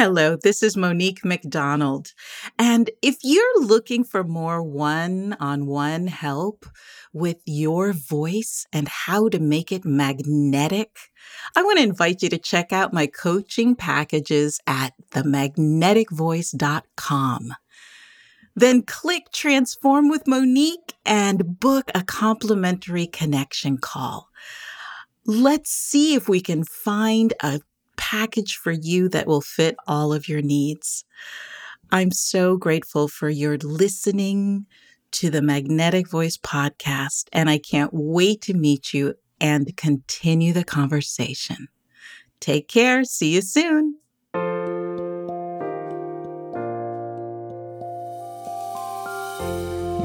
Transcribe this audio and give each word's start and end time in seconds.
Hello, 0.00 0.36
this 0.36 0.62
is 0.62 0.76
Monique 0.76 1.24
McDonald. 1.24 2.12
And 2.56 2.88
if 3.02 3.16
you're 3.24 3.64
looking 3.64 4.04
for 4.04 4.22
more 4.22 4.62
one 4.62 5.36
on 5.40 5.66
one 5.66 6.06
help 6.06 6.66
with 7.12 7.38
your 7.46 7.92
voice 7.92 8.64
and 8.72 8.86
how 8.86 9.28
to 9.28 9.40
make 9.40 9.72
it 9.72 9.84
magnetic, 9.84 10.96
I 11.56 11.64
want 11.64 11.78
to 11.78 11.82
invite 11.82 12.22
you 12.22 12.28
to 12.28 12.38
check 12.38 12.72
out 12.72 12.92
my 12.92 13.08
coaching 13.08 13.74
packages 13.74 14.60
at 14.68 14.92
themagneticvoice.com. 15.10 17.54
Then 18.54 18.82
click 18.82 19.32
Transform 19.32 20.08
with 20.08 20.28
Monique 20.28 20.94
and 21.04 21.58
book 21.58 21.90
a 21.92 22.04
complimentary 22.04 23.08
connection 23.08 23.78
call. 23.78 24.28
Let's 25.26 25.72
see 25.72 26.14
if 26.14 26.28
we 26.28 26.40
can 26.40 26.62
find 26.62 27.34
a 27.42 27.62
package 27.98 28.56
for 28.56 28.72
you 28.72 29.10
that 29.10 29.26
will 29.26 29.42
fit 29.42 29.76
all 29.86 30.14
of 30.14 30.28
your 30.28 30.40
needs. 30.40 31.04
I'm 31.90 32.10
so 32.10 32.56
grateful 32.56 33.08
for 33.08 33.28
your 33.28 33.58
listening 33.58 34.66
to 35.10 35.30
the 35.30 35.42
Magnetic 35.42 36.08
Voice 36.08 36.38
podcast, 36.38 37.28
and 37.32 37.50
I 37.50 37.58
can't 37.58 37.92
wait 37.92 38.40
to 38.42 38.54
meet 38.54 38.94
you 38.94 39.14
and 39.40 39.76
continue 39.76 40.52
the 40.52 40.64
conversation. 40.64 41.68
Take 42.40 42.68
care. 42.68 43.04
See 43.04 43.34
you 43.34 43.42
soon. 43.42 43.96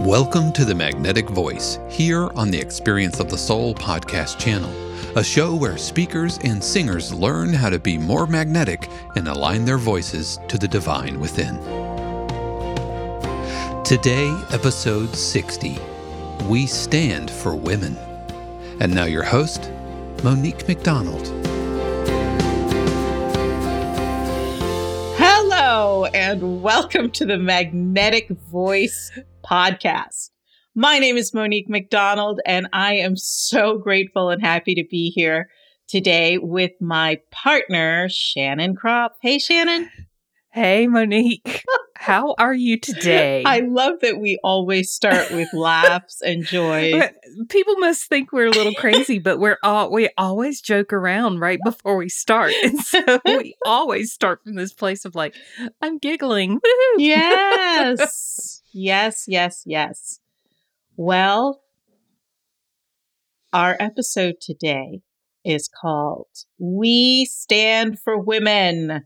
Welcome 0.04 0.52
to 0.54 0.66
the 0.66 0.76
Magnetic 0.76 1.30
Voice 1.30 1.80
here 1.88 2.30
on 2.36 2.52
the 2.52 2.60
Experience 2.60 3.22
of 3.22 3.30
the 3.30 3.38
Soul 3.38 3.74
podcast 3.74 4.38
channel 4.38 4.70
a 5.16 5.24
show 5.24 5.56
where 5.56 5.78
speakers 5.78 6.40
and 6.44 6.62
singers 6.62 7.14
learn 7.14 7.54
how 7.54 7.70
to 7.70 7.80
be 7.80 7.98
more 7.98 8.28
magnetic 8.28 8.90
and 9.16 9.30
align 9.30 9.64
their 9.64 9.78
voices 9.78 10.42
to 10.50 10.58
the 10.58 10.68
divine 10.68 11.22
within. 11.22 11.56
Today, 13.86 14.30
episode 14.52 15.16
60 15.16 15.80
We 16.50 16.68
Stand 16.68 17.32
for 17.32 17.56
Women. 17.56 17.96
And 18.82 18.94
now, 18.94 19.06
your 19.06 19.24
host, 19.24 19.72
Monique 20.22 20.68
McDonald. 20.68 21.28
And 26.14 26.62
welcome 26.62 27.10
to 27.12 27.26
the 27.26 27.40
Magnetic 27.40 28.30
Voice 28.52 29.12
podcast. 29.44 30.30
My 30.76 31.00
name 31.00 31.18
is 31.18 31.34
Monique 31.34 31.68
McDonald, 31.68 32.40
and 32.46 32.68
I 32.72 32.94
am 32.94 33.16
so 33.18 33.80
grateful 33.80 34.30
and 34.30 34.40
happy 34.40 34.76
to 34.76 34.84
be 34.88 35.10
here 35.10 35.50
today 35.88 36.38
with 36.38 36.74
my 36.80 37.20
partner, 37.32 38.10
Shannon 38.12 38.76
Kropf. 38.76 39.10
Hey, 39.24 39.40
Shannon. 39.40 39.90
Hey, 40.52 40.86
Monique. 40.86 41.64
How 42.04 42.36
are 42.38 42.54
you 42.54 42.78
today? 42.78 43.44
I 43.46 43.62
love 43.62 44.02
that 44.02 44.20
we 44.20 44.38
always 44.44 44.92
start 44.92 45.32
with 45.32 45.48
laughs 45.54 46.22
and 46.22 46.46
joy. 46.46 47.02
People 47.48 47.78
must 47.78 48.10
think 48.10 48.34
we're 48.34 48.48
a 48.48 48.52
little 48.52 48.74
crazy, 48.74 49.20
but 49.20 49.40
we're 49.40 49.58
all 49.64 49.90
we 49.90 50.10
always 50.18 50.60
joke 50.60 50.92
around 50.92 51.40
right 51.40 51.62
before 51.64 51.96
we 51.96 52.10
start, 52.10 52.52
and 52.64 52.78
so 52.82 53.22
we 53.24 53.56
always 53.66 54.12
start 54.12 54.44
from 54.44 54.56
this 54.56 54.74
place 54.74 55.06
of 55.06 55.16
like, 55.16 55.34
I'm 55.82 55.98
giggling. 55.98 56.56
Woo-hoo. 56.56 57.02
Yes, 57.02 58.62
yes, 58.74 59.24
yes, 59.26 59.64
yes. 59.66 60.20
Well, 60.98 61.62
our 63.54 63.78
episode 63.80 64.42
today 64.42 65.04
is 65.46 65.70
called 65.70 66.28
We 66.60 67.24
Stand 67.24 67.98
for 67.98 68.20
Women. 68.20 69.06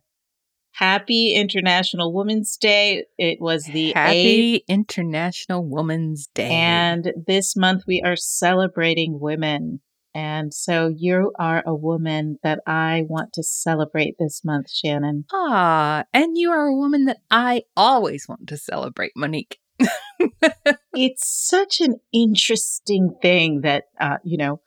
Happy 0.77 1.33
International 1.33 2.13
Women's 2.13 2.55
Day. 2.55 3.05
It 3.17 3.41
was 3.41 3.65
the 3.65 3.93
Happy 3.93 4.59
8th, 4.59 4.63
International 4.67 5.67
Women's 5.67 6.27
Day. 6.27 6.51
And 6.51 7.13
this 7.25 7.55
month 7.55 7.85
we 7.87 8.03
are 8.05 8.15
celebrating 8.15 9.19
women. 9.19 9.81
And 10.13 10.53
so 10.53 10.93
you 10.95 11.31
are 11.39 11.63
a 11.65 11.73
woman 11.73 12.37
that 12.43 12.59
I 12.67 13.05
want 13.09 13.33
to 13.33 13.43
celebrate 13.43 14.17
this 14.19 14.45
month, 14.45 14.69
Shannon. 14.69 15.25
Ah, 15.33 16.03
and 16.13 16.37
you 16.37 16.51
are 16.51 16.67
a 16.67 16.75
woman 16.75 17.05
that 17.05 17.21
I 17.31 17.63
always 17.75 18.27
want 18.29 18.47
to 18.49 18.57
celebrate, 18.57 19.13
Monique. 19.15 19.57
it's 20.93 21.27
such 21.27 21.81
an 21.81 21.95
interesting 22.13 23.15
thing 23.19 23.61
that 23.61 23.85
uh, 23.99 24.17
you 24.23 24.37
know. 24.37 24.61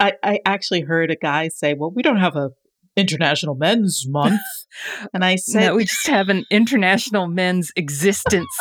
I, 0.00 0.14
I 0.24 0.40
actually 0.44 0.80
heard 0.80 1.12
a 1.12 1.16
guy 1.16 1.46
say, 1.46 1.74
"Well, 1.74 1.92
we 1.94 2.02
don't 2.02 2.16
have 2.16 2.34
a 2.34 2.50
International 2.96 3.54
Men's 3.54 4.04
Month," 4.08 4.40
and 5.14 5.24
I 5.24 5.36
said, 5.36 5.60
"No, 5.60 5.76
we 5.76 5.84
just 5.84 6.06
have 6.06 6.28
an 6.28 6.44
International 6.50 7.26
Men's 7.26 7.72
Existence 7.76 8.54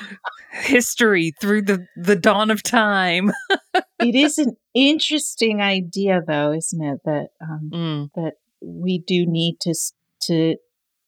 history 0.52 1.32
through 1.40 1.62
the 1.62 1.86
the 1.96 2.16
dawn 2.16 2.50
of 2.50 2.62
time." 2.62 3.32
it 4.00 4.14
is 4.14 4.38
an 4.38 4.56
interesting 4.74 5.60
idea, 5.60 6.22
though, 6.26 6.52
isn't 6.52 6.82
it? 6.82 7.00
That 7.04 7.28
um, 7.40 7.70
mm. 7.72 8.10
that 8.14 8.34
we 8.62 8.98
do 8.98 9.26
need 9.26 9.56
to 9.62 9.74
to 10.22 10.56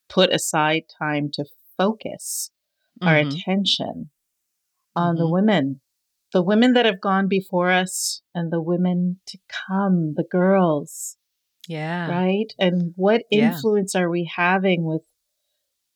put 0.09 0.33
aside 0.33 0.85
time 0.99 1.31
to 1.35 1.45
focus 1.77 2.51
mm-hmm. 3.01 3.09
our 3.09 3.17
attention 3.17 4.11
on 4.95 5.15
mm-hmm. 5.15 5.23
the 5.23 5.31
women, 5.31 5.81
the 6.33 6.43
women 6.43 6.73
that 6.75 6.87
have 6.87 7.01
gone 7.01 7.29
before 7.29 7.71
us 7.71 8.23
and 8.35 8.53
the 8.53 8.61
women 8.61 9.21
to 9.27 9.39
come, 9.69 10.15
the 10.17 10.25
girls. 10.25 11.17
Yeah. 11.69 12.09
Right? 12.11 12.53
And 12.59 12.93
what 12.97 13.23
influence 13.31 13.93
yeah. 13.95 14.03
are 14.03 14.11
we 14.11 14.31
having 14.37 14.85
with 14.85 15.03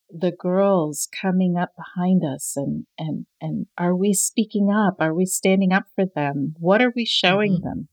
the 0.09 0.31
girls 0.31 1.07
coming 1.21 1.55
up 1.57 1.69
behind 1.77 2.21
us 2.23 2.53
and 2.57 2.85
and 2.97 3.25
and 3.39 3.67
are 3.77 3.95
we 3.95 4.13
speaking 4.13 4.69
up? 4.69 4.95
Are 4.99 5.13
we 5.13 5.25
standing 5.25 5.71
up 5.71 5.85
for 5.95 6.05
them? 6.05 6.55
What 6.59 6.81
are 6.81 6.91
we 6.93 7.05
showing 7.05 7.53
mm-hmm. 7.53 7.67
them? 7.67 7.87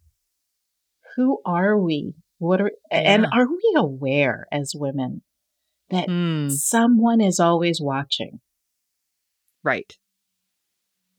Who 1.17 1.41
are 1.47 1.79
we? 1.79 2.15
What 2.39 2.61
are 2.61 2.73
yeah. 2.91 2.99
and 2.99 3.27
are 3.27 3.47
we 3.47 3.75
aware 3.77 4.47
as 4.51 4.73
women 4.75 5.23
that 5.91 6.09
mm. 6.09 6.51
someone 6.51 7.21
is 7.21 7.39
always 7.39 7.81
watching? 7.81 8.41
Right 9.63 9.97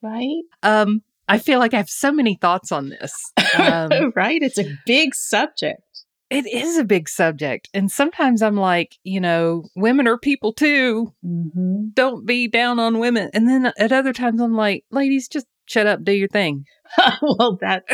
right? 0.02 0.44
Um, 0.64 1.02
I 1.28 1.38
feel 1.38 1.60
like 1.60 1.74
I 1.74 1.78
have 1.78 1.90
so 1.90 2.12
many 2.12 2.36
thoughts 2.36 2.72
on 2.72 2.90
this. 2.90 3.14
Um, 3.58 4.14
right? 4.16 4.44
It's 4.44 4.60
a 4.60 4.78
big 4.86 5.16
subject. 5.16 5.82
It 6.30 6.46
is 6.46 6.78
a 6.78 6.84
big 6.84 7.10
subject. 7.10 7.70
And 7.74 7.92
sometimes 7.92 8.44
I'm 8.44 8.56
like, 8.56 8.98
you 9.04 9.20
know, 9.20 9.64
women 9.76 10.08
are 10.08 10.18
people 10.18 10.54
too. 10.54 11.14
Mm-hmm. 11.26 11.90
Don't 11.94 12.26
be 12.26 12.48
down 12.48 12.80
on 12.80 13.00
women. 13.00 13.32
And 13.34 13.48
then 13.48 13.72
at 13.78 13.92
other 13.92 14.14
times 14.14 14.40
I'm 14.40 14.56
like, 14.56 14.86
ladies, 14.92 15.28
just 15.28 15.48
shut 15.66 15.88
up, 15.88 16.04
do 16.04 16.12
your 16.12 16.28
thing. 16.28 16.66
well, 17.22 17.58
that, 17.62 17.86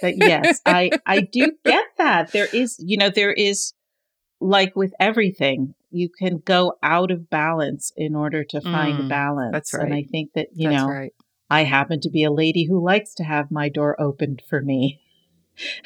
that 0.00 0.14
yes, 0.16 0.60
I, 0.64 0.90
I 1.06 1.20
do 1.20 1.52
get 1.64 1.84
that. 1.98 2.32
There 2.32 2.48
is, 2.52 2.76
you 2.78 2.96
know, 2.96 3.10
there 3.10 3.32
is 3.32 3.74
like 4.40 4.74
with 4.74 4.94
everything, 4.98 5.74
you 5.90 6.08
can 6.08 6.38
go 6.38 6.74
out 6.82 7.10
of 7.10 7.28
balance 7.28 7.92
in 7.96 8.14
order 8.14 8.44
to 8.44 8.60
find 8.60 8.98
mm, 8.98 9.08
balance. 9.08 9.52
That's 9.52 9.74
right. 9.74 9.84
And 9.84 9.94
I 9.94 10.04
think 10.04 10.32
that, 10.34 10.48
you 10.54 10.70
that's 10.70 10.82
know, 10.82 10.88
right. 10.88 11.12
I 11.50 11.64
happen 11.64 12.00
to 12.00 12.10
be 12.10 12.24
a 12.24 12.30
lady 12.30 12.64
who 12.64 12.82
likes 12.82 13.14
to 13.14 13.24
have 13.24 13.50
my 13.50 13.68
door 13.68 14.00
opened 14.00 14.42
for 14.48 14.60
me. 14.62 15.00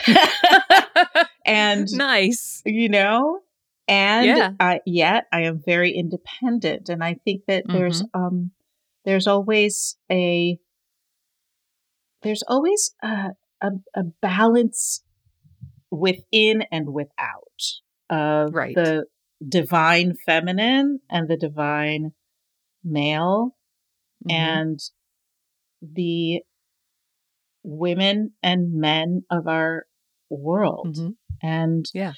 and 1.45 1.89
nice, 1.93 2.63
you 2.65 2.89
know, 2.89 3.41
and 3.89 4.27
yeah. 4.27 4.51
I, 4.61 4.81
yet 4.87 5.25
I 5.33 5.43
am 5.43 5.63
very 5.65 5.93
independent. 5.93 6.89
And 6.89 7.03
I 7.03 7.15
think 7.25 7.43
that 7.49 7.67
mm-hmm. 7.67 7.77
there's, 7.77 8.05
um, 8.15 8.53
there's 9.05 9.27
always 9.27 9.97
a, 10.11 10.59
there's 12.23 12.45
always 12.47 12.95
a, 13.03 13.31
a, 13.61 13.71
a 13.95 14.03
balance 14.21 15.03
within 15.91 16.65
and 16.71 16.93
without 16.93 17.43
of 18.09 18.55
right. 18.55 18.75
the 18.75 19.07
divine 19.47 20.15
feminine 20.25 21.01
and 21.11 21.29
the 21.29 21.37
divine 21.37 22.13
male. 22.85 23.57
Mm-hmm. 24.25 24.37
And 24.37 24.81
the 25.83 26.43
women 27.65 28.33
and 28.43 28.75
men 28.75 29.23
of 29.31 29.47
our 29.47 29.87
world. 30.31 30.97
Mm-hmm. 30.97 31.11
And 31.43 31.87
yeah. 31.93 32.13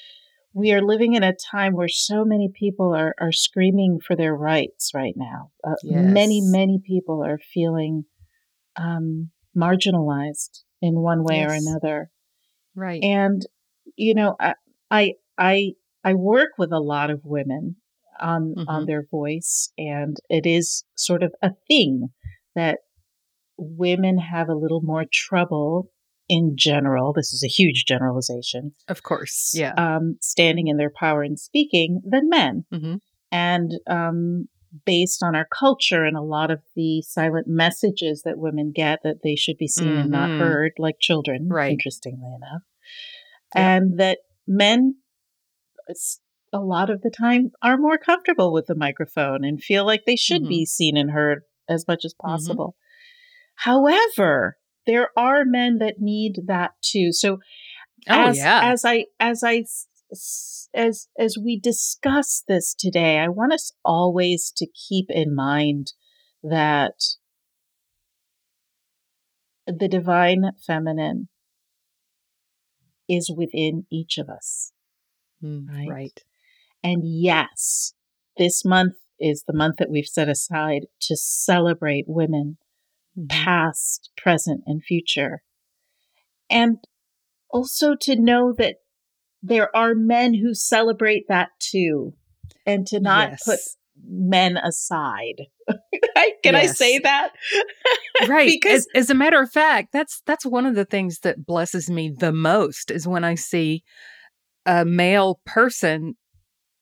we 0.53 0.71
are 0.73 0.81
living 0.81 1.13
in 1.13 1.23
a 1.23 1.35
time 1.35 1.73
where 1.73 1.87
so 1.87 2.23
many 2.23 2.49
people 2.53 2.93
are, 2.93 3.15
are 3.19 3.31
screaming 3.31 3.99
for 4.05 4.15
their 4.15 4.35
rights 4.35 4.91
right 4.93 5.15
now. 5.15 5.51
Uh, 5.63 5.75
yes. 5.83 6.03
Many, 6.03 6.41
many 6.41 6.79
people 6.85 7.23
are 7.23 7.39
feeling 7.53 8.05
um, 8.75 9.31
marginalized 9.57 10.63
in 10.81 10.99
one 10.99 11.23
way 11.23 11.39
yes. 11.39 11.51
or 11.51 11.53
another. 11.53 12.11
Right. 12.75 13.03
And, 13.03 13.41
you 13.95 14.13
know, 14.13 14.35
I, 14.39 14.53
I, 14.91 15.13
I, 15.37 15.71
I 16.03 16.13
work 16.13 16.51
with 16.57 16.71
a 16.71 16.79
lot 16.79 17.09
of 17.09 17.21
women 17.23 17.77
on, 18.19 18.53
mm-hmm. 18.55 18.69
on 18.69 18.85
their 18.85 19.05
voice 19.09 19.71
and 19.77 20.17
it 20.29 20.45
is 20.45 20.83
sort 20.95 21.23
of 21.23 21.33
a 21.41 21.51
thing 21.67 22.09
that 22.55 22.79
women 23.57 24.17
have 24.17 24.49
a 24.49 24.55
little 24.55 24.81
more 24.81 25.05
trouble 25.11 25.89
in 26.27 26.55
general. 26.57 27.13
This 27.13 27.33
is 27.33 27.43
a 27.43 27.47
huge 27.47 27.85
generalization. 27.85 28.73
Of 28.87 29.03
course. 29.03 29.53
Yeah. 29.55 29.73
Um, 29.77 30.17
standing 30.21 30.67
in 30.67 30.77
their 30.77 30.89
power 30.91 31.21
and 31.23 31.39
speaking 31.39 32.01
than 32.05 32.29
men. 32.29 32.65
Mm-hmm. 32.73 32.95
and 33.31 33.71
um, 33.87 34.47
based 34.85 35.21
on 35.23 35.35
our 35.35 35.45
culture 35.45 36.03
and 36.03 36.15
a 36.17 36.21
lot 36.21 36.51
of 36.51 36.59
the 36.75 37.01
silent 37.01 37.47
messages 37.47 38.21
that 38.23 38.37
women 38.37 38.71
get 38.75 38.99
that 39.03 39.21
they 39.23 39.35
should 39.35 39.57
be 39.57 39.67
seen 39.67 39.95
and 39.97 40.11
not 40.11 40.29
Mhm. 40.29 40.39
heard, 40.39 40.71
like 40.77 40.95
children, 40.99 41.47
Right. 41.49 41.71
interestingly 41.71 42.33
enough, 42.35 42.61
Yep. 43.55 43.63
and 43.63 43.99
that 43.99 44.19
men 44.47 44.95
a 46.53 46.59
lot 46.59 46.89
of 46.89 47.01
the 47.01 47.09
time 47.09 47.51
are 47.61 47.77
more 47.77 47.97
comfortable 47.97 48.51
with 48.53 48.67
the 48.67 48.75
microphone 48.75 49.43
and 49.43 49.61
feel 49.63 49.85
like 49.85 50.03
they 50.05 50.15
should 50.15 50.43
Mhm. 50.43 50.49
be 50.49 50.65
seen 50.65 50.95
and 50.97 51.11
heard 51.11 51.43
as 51.69 51.85
much 51.87 52.05
as 52.05 52.13
Mm-hmm. 52.13 52.27
possible. 52.27 52.75
However, 53.55 54.57
there 54.85 55.09
are 55.17 55.43
men 55.45 55.79
that 55.79 55.95
need 55.99 56.41
that 56.47 56.71
too. 56.81 57.11
So 57.11 57.39
Oh 58.07 58.27
as, 58.27 58.37
yeah. 58.37 58.61
as 58.63 58.85
I 58.85 59.05
as 59.19 59.43
I 59.43 59.65
as 60.73 61.07
as 61.17 61.37
we 61.43 61.59
discuss 61.59 62.43
this 62.47 62.75
today, 62.77 63.19
I 63.19 63.29
want 63.29 63.53
us 63.53 63.71
always 63.83 64.51
to 64.57 64.67
keep 64.67 65.09
in 65.09 65.33
mind 65.35 65.93
that 66.43 67.01
the 69.65 69.87
divine 69.87 70.51
feminine 70.65 71.29
is 73.09 73.31
within 73.35 73.85
each 73.91 74.17
of 74.17 74.29
us. 74.29 74.71
Mm, 75.43 75.67
right? 75.67 75.89
right. 75.89 76.23
And 76.83 77.01
yes, 77.03 77.93
this 78.37 78.63
month 78.63 78.93
is 79.19 79.43
the 79.47 79.53
month 79.53 79.77
that 79.79 79.89
we've 79.89 80.05
set 80.05 80.29
aside 80.29 80.85
to 81.01 81.15
celebrate 81.15 82.05
women, 82.07 82.57
Mhm. 83.17 83.29
past, 83.29 84.11
present, 84.17 84.63
and 84.65 84.83
future. 84.83 85.43
And 86.49 86.77
also 87.49 87.95
to 88.01 88.15
know 88.15 88.53
that 88.57 88.77
there 89.41 89.75
are 89.75 89.95
men 89.95 90.33
who 90.33 90.53
celebrate 90.53 91.27
that 91.27 91.49
too, 91.59 92.13
and 92.65 92.85
to 92.87 92.99
not 92.99 93.33
put 93.45 93.59
men 94.07 94.57
aside. 94.57 95.47
Can 96.43 96.55
I 96.55 96.67
say 96.67 96.99
that? 96.99 97.31
right 98.27 98.47
because 98.47 98.87
as, 98.95 99.03
as 99.03 99.09
a 99.09 99.13
matter 99.13 99.41
of 99.41 99.51
fact 99.51 99.91
that's 99.91 100.21
that's 100.25 100.45
one 100.45 100.65
of 100.65 100.75
the 100.75 100.85
things 100.85 101.19
that 101.19 101.45
blesses 101.45 101.89
me 101.89 102.09
the 102.17 102.31
most 102.31 102.91
is 102.91 103.07
when 103.07 103.23
i 103.23 103.35
see 103.35 103.83
a 104.65 104.85
male 104.85 105.39
person 105.45 106.15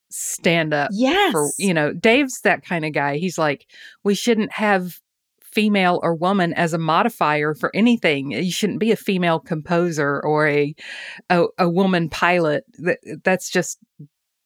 stand 0.10 0.74
up 0.74 0.92
yes, 0.94 1.32
for 1.32 1.50
you 1.58 1.74
know 1.74 1.92
dave's 1.92 2.42
that 2.42 2.64
kind 2.64 2.86
of 2.86 2.94
guy 2.94 3.18
he's 3.18 3.38
like 3.38 3.66
we 4.04 4.14
shouldn't 4.14 4.52
have 4.52 5.00
female 5.54 6.00
or 6.04 6.16
woman 6.16 6.54
as 6.54 6.74
a 6.74 6.78
modifier 6.78 7.54
for 7.54 7.72
anything. 7.76 8.32
You 8.32 8.52
shouldn't 8.52 8.80
be 8.80 8.92
a 8.92 8.98
female 8.98 9.40
composer 9.40 10.22
or 10.24 10.48
a 10.48 10.76
a, 11.30 11.46
a 11.58 11.70
woman 11.70 12.10
pilot. 12.10 12.64
That, 12.80 13.00
that's 13.24 13.50
just 13.50 13.80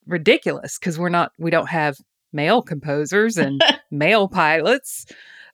ridiculous 0.06 0.78
because 0.78 0.98
we're 0.98 1.08
not 1.08 1.32
we 1.38 1.50
don't 1.50 1.68
have 1.68 1.96
male 2.32 2.62
composers 2.62 3.36
and 3.36 3.60
male 3.90 4.28
pilots. 4.28 5.06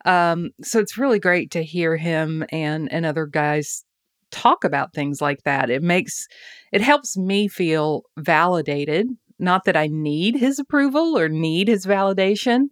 Um 0.04 0.50
so 0.62 0.80
it's 0.80 0.98
really 0.98 1.18
great 1.18 1.50
to 1.52 1.62
hear 1.62 1.96
him 1.96 2.44
and 2.50 2.90
and 2.92 3.06
other 3.06 3.26
guys 3.26 3.84
talk 4.30 4.64
about 4.64 4.92
things 4.92 5.20
like 5.20 5.42
that. 5.44 5.70
It 5.70 5.82
makes 5.82 6.26
it 6.72 6.80
helps 6.80 7.16
me 7.16 7.48
feel 7.48 8.02
validated. 8.18 9.08
Not 9.38 9.64
that 9.64 9.76
i 9.76 9.88
need 9.88 10.36
his 10.36 10.58
approval 10.60 11.18
or 11.18 11.28
need 11.28 11.66
his 11.66 11.86
validation 11.86 12.68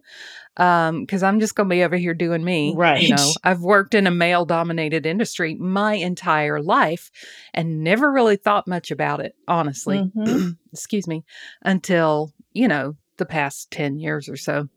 um 0.57 1.01
because 1.01 1.23
i'm 1.23 1.39
just 1.39 1.55
gonna 1.55 1.69
be 1.69 1.83
over 1.83 1.97
here 1.97 2.13
doing 2.13 2.43
me 2.43 2.73
Right. 2.75 3.01
you 3.01 3.09
know 3.09 3.31
i've 3.43 3.61
worked 3.61 3.93
in 3.95 4.05
a 4.07 4.11
male 4.11 4.45
dominated 4.45 5.05
industry 5.05 5.55
my 5.55 5.93
entire 5.95 6.61
life 6.61 7.09
and 7.53 7.83
never 7.83 8.11
really 8.11 8.35
thought 8.35 8.67
much 8.67 8.91
about 8.91 9.19
it 9.19 9.35
honestly 9.47 10.11
Mhm. 10.15 10.57
excuse 10.71 11.07
me 11.07 11.23
until 11.63 12.33
you 12.53 12.67
know 12.67 12.95
the 13.17 13.25
past 13.25 13.71
10 13.71 13.97
years 13.99 14.29
or 14.29 14.37
so 14.37 14.67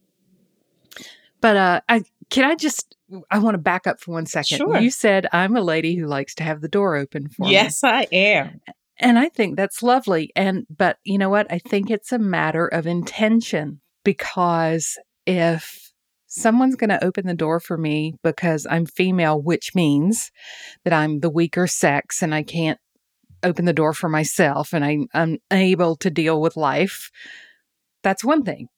but 1.41 1.57
uh 1.57 1.81
i 1.89 2.03
can 2.31 2.45
i 2.45 2.55
just 2.55 2.97
i 3.31 3.39
want 3.39 3.55
to 3.55 3.59
back 3.59 3.87
up 3.87 4.01
for 4.01 4.13
one 4.13 4.27
second 4.27 4.59
Sure. 4.59 4.79
you 4.79 4.91
said 4.91 5.27
i'm 5.33 5.57
a 5.57 5.61
lady 5.61 5.95
who 5.97 6.07
likes 6.07 6.35
to 6.37 6.43
have 6.45 6.61
the 6.61 6.69
door 6.69 6.97
open 6.97 7.29
for 7.29 7.43
me 7.45 7.53
yes, 7.53 7.85
I 7.85 8.07
am. 8.13 8.61
and 8.99 9.19
I 9.19 9.29
think 9.29 9.57
that's 9.57 9.83
lovely. 9.83 10.33
And, 10.35 10.67
but 10.75 10.97
you 11.05 11.19
know 11.19 11.29
what? 11.29 11.47
I 11.53 11.59
think 11.59 11.91
it's 11.91 12.13
a 12.13 12.19
matter 12.19 12.67
of 12.67 12.87
intention 12.87 13.81
because 14.05 14.97
if 15.27 15.93
someone's 16.27 16.77
going 16.77 16.91
to 16.91 17.05
open 17.05 17.27
the 17.27 17.35
door 17.35 17.61
for 17.61 17.77
me 17.77 18.15
because 18.23 18.67
I'm 18.69 18.87
female, 18.87 19.41
which 19.41 19.75
means 19.75 20.31
that 20.85 20.93
I'm 20.93 21.21
the 21.21 21.31
weaker 21.31 21.67
sex 21.67 22.23
and 22.23 22.35
I 22.35 22.43
can't 22.43 22.79
open 23.43 23.65
the 23.65 23.73
door 23.73 23.93
for 23.93 24.09
myself 24.09 24.73
and 24.73 24.85
I, 24.85 24.99
I'm 25.15 25.39
unable 25.51 25.97
to 25.97 26.11
deal 26.11 26.41
with 26.41 26.57
life, 26.57 27.11
that's 28.03 28.25
one 28.25 28.43
thing. 28.43 28.69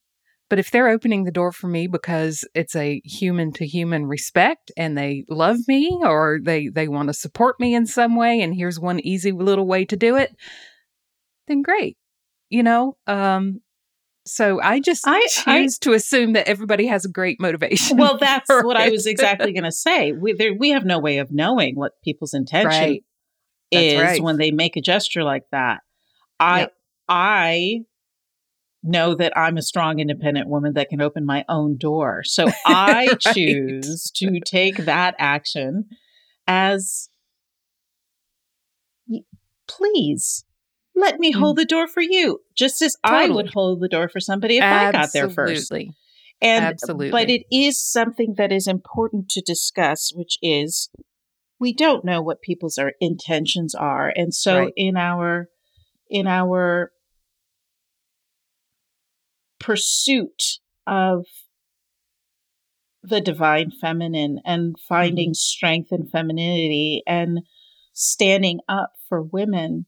But 0.50 0.58
if 0.58 0.70
they're 0.70 0.88
opening 0.88 1.24
the 1.24 1.30
door 1.30 1.52
for 1.52 1.68
me 1.68 1.86
because 1.86 2.44
it's 2.54 2.74
a 2.74 3.02
human 3.04 3.52
to 3.52 3.66
human 3.66 4.06
respect 4.06 4.72
and 4.76 4.96
they 4.96 5.24
love 5.28 5.58
me 5.68 5.98
or 6.02 6.38
they 6.42 6.68
they 6.68 6.88
want 6.88 7.08
to 7.08 7.14
support 7.14 7.60
me 7.60 7.74
in 7.74 7.86
some 7.86 8.16
way 8.16 8.40
and 8.40 8.54
here's 8.54 8.80
one 8.80 8.98
easy 9.00 9.30
little 9.30 9.66
way 9.66 9.84
to 9.84 9.96
do 9.96 10.16
it, 10.16 10.34
then 11.48 11.60
great. 11.62 11.98
You 12.48 12.62
know, 12.62 12.96
um 13.06 13.60
so 14.28 14.60
I 14.62 14.80
just 14.80 15.06
I- 15.06 15.26
I- 15.46 15.60
choose 15.62 15.78
to 15.80 15.92
assume 15.92 16.34
that 16.34 16.48
everybody 16.48 16.86
has 16.86 17.04
a 17.04 17.08
great 17.08 17.40
motivation. 17.40 17.96
Well, 17.96 18.18
that's 18.18 18.48
what 18.62 18.76
I 18.76 18.90
was 18.90 19.06
exactly 19.06 19.52
going 19.52 19.64
to 19.64 19.72
say. 19.72 20.12
We 20.12 20.32
there, 20.34 20.54
we 20.54 20.70
have 20.70 20.84
no 20.84 20.98
way 20.98 21.18
of 21.18 21.32
knowing 21.32 21.74
what 21.76 21.92
people's 22.04 22.34
intention 22.34 22.68
Right. 22.70 23.04
Is 23.70 24.00
right. 24.00 24.22
when 24.22 24.38
they 24.38 24.50
make 24.50 24.76
a 24.76 24.80
gesture 24.80 25.24
like 25.24 25.44
that. 25.52 25.80
I 26.40 26.60
Yep. 26.60 26.72
I 27.08 27.78
know 28.82 29.14
that 29.14 29.36
I'm 29.36 29.56
a 29.58 29.62
strong 29.62 29.98
independent 29.98 30.48
woman 30.48 30.74
that 30.74 30.88
can 30.88 31.00
open 31.02 31.26
my 31.26 31.44
own 31.48 31.76
door. 31.76 32.22
So 32.24 32.46
I 32.64 33.08
Right. 33.26 33.34
choose 33.34 34.10
to 34.16 34.40
take 34.40 34.76
that 34.86 35.14
action 35.18 35.86
as 36.46 37.08
please 39.66 40.44
let 40.98 41.18
me 41.18 41.30
hold 41.30 41.56
the 41.56 41.64
door 41.64 41.86
for 41.86 42.02
you 42.02 42.40
just 42.54 42.82
as 42.82 42.96
I 43.04 43.28
would 43.28 43.46
Mm. 43.46 43.52
Hold 43.54 43.80
the 43.80 43.88
door 43.88 44.08
for 44.08 44.20
somebody 44.20 44.58
if 44.58 44.64
I 44.64 44.92
got 44.92 45.12
there 45.12 45.30
first. 45.30 45.72
And 46.40 46.64
Absolutely. 46.64 47.10
but 47.10 47.28
it 47.28 47.44
is 47.50 47.82
something 47.82 48.34
that 48.36 48.52
is 48.52 48.66
important 48.66 49.28
to 49.30 49.40
discuss, 49.40 50.12
which 50.14 50.38
is 50.40 50.90
we 51.58 51.72
don't 51.72 52.04
know 52.04 52.22
what 52.22 52.40
people's 52.42 52.78
our 52.78 52.92
intentions 53.00 53.74
are. 53.74 54.12
And 54.14 54.32
so 54.32 54.58
Right. 54.58 54.72
in 54.76 54.96
our 54.96 55.48
in 56.08 56.26
our 56.26 56.92
pursuit 59.58 60.58
of 60.86 61.26
the 63.02 63.20
divine 63.20 63.70
feminine 63.70 64.40
and 64.44 64.76
finding 64.88 65.34
strength 65.34 65.92
in 65.92 66.06
femininity 66.06 67.02
and 67.06 67.40
standing 67.92 68.60
up 68.68 68.92
for 69.08 69.22
women, 69.22 69.86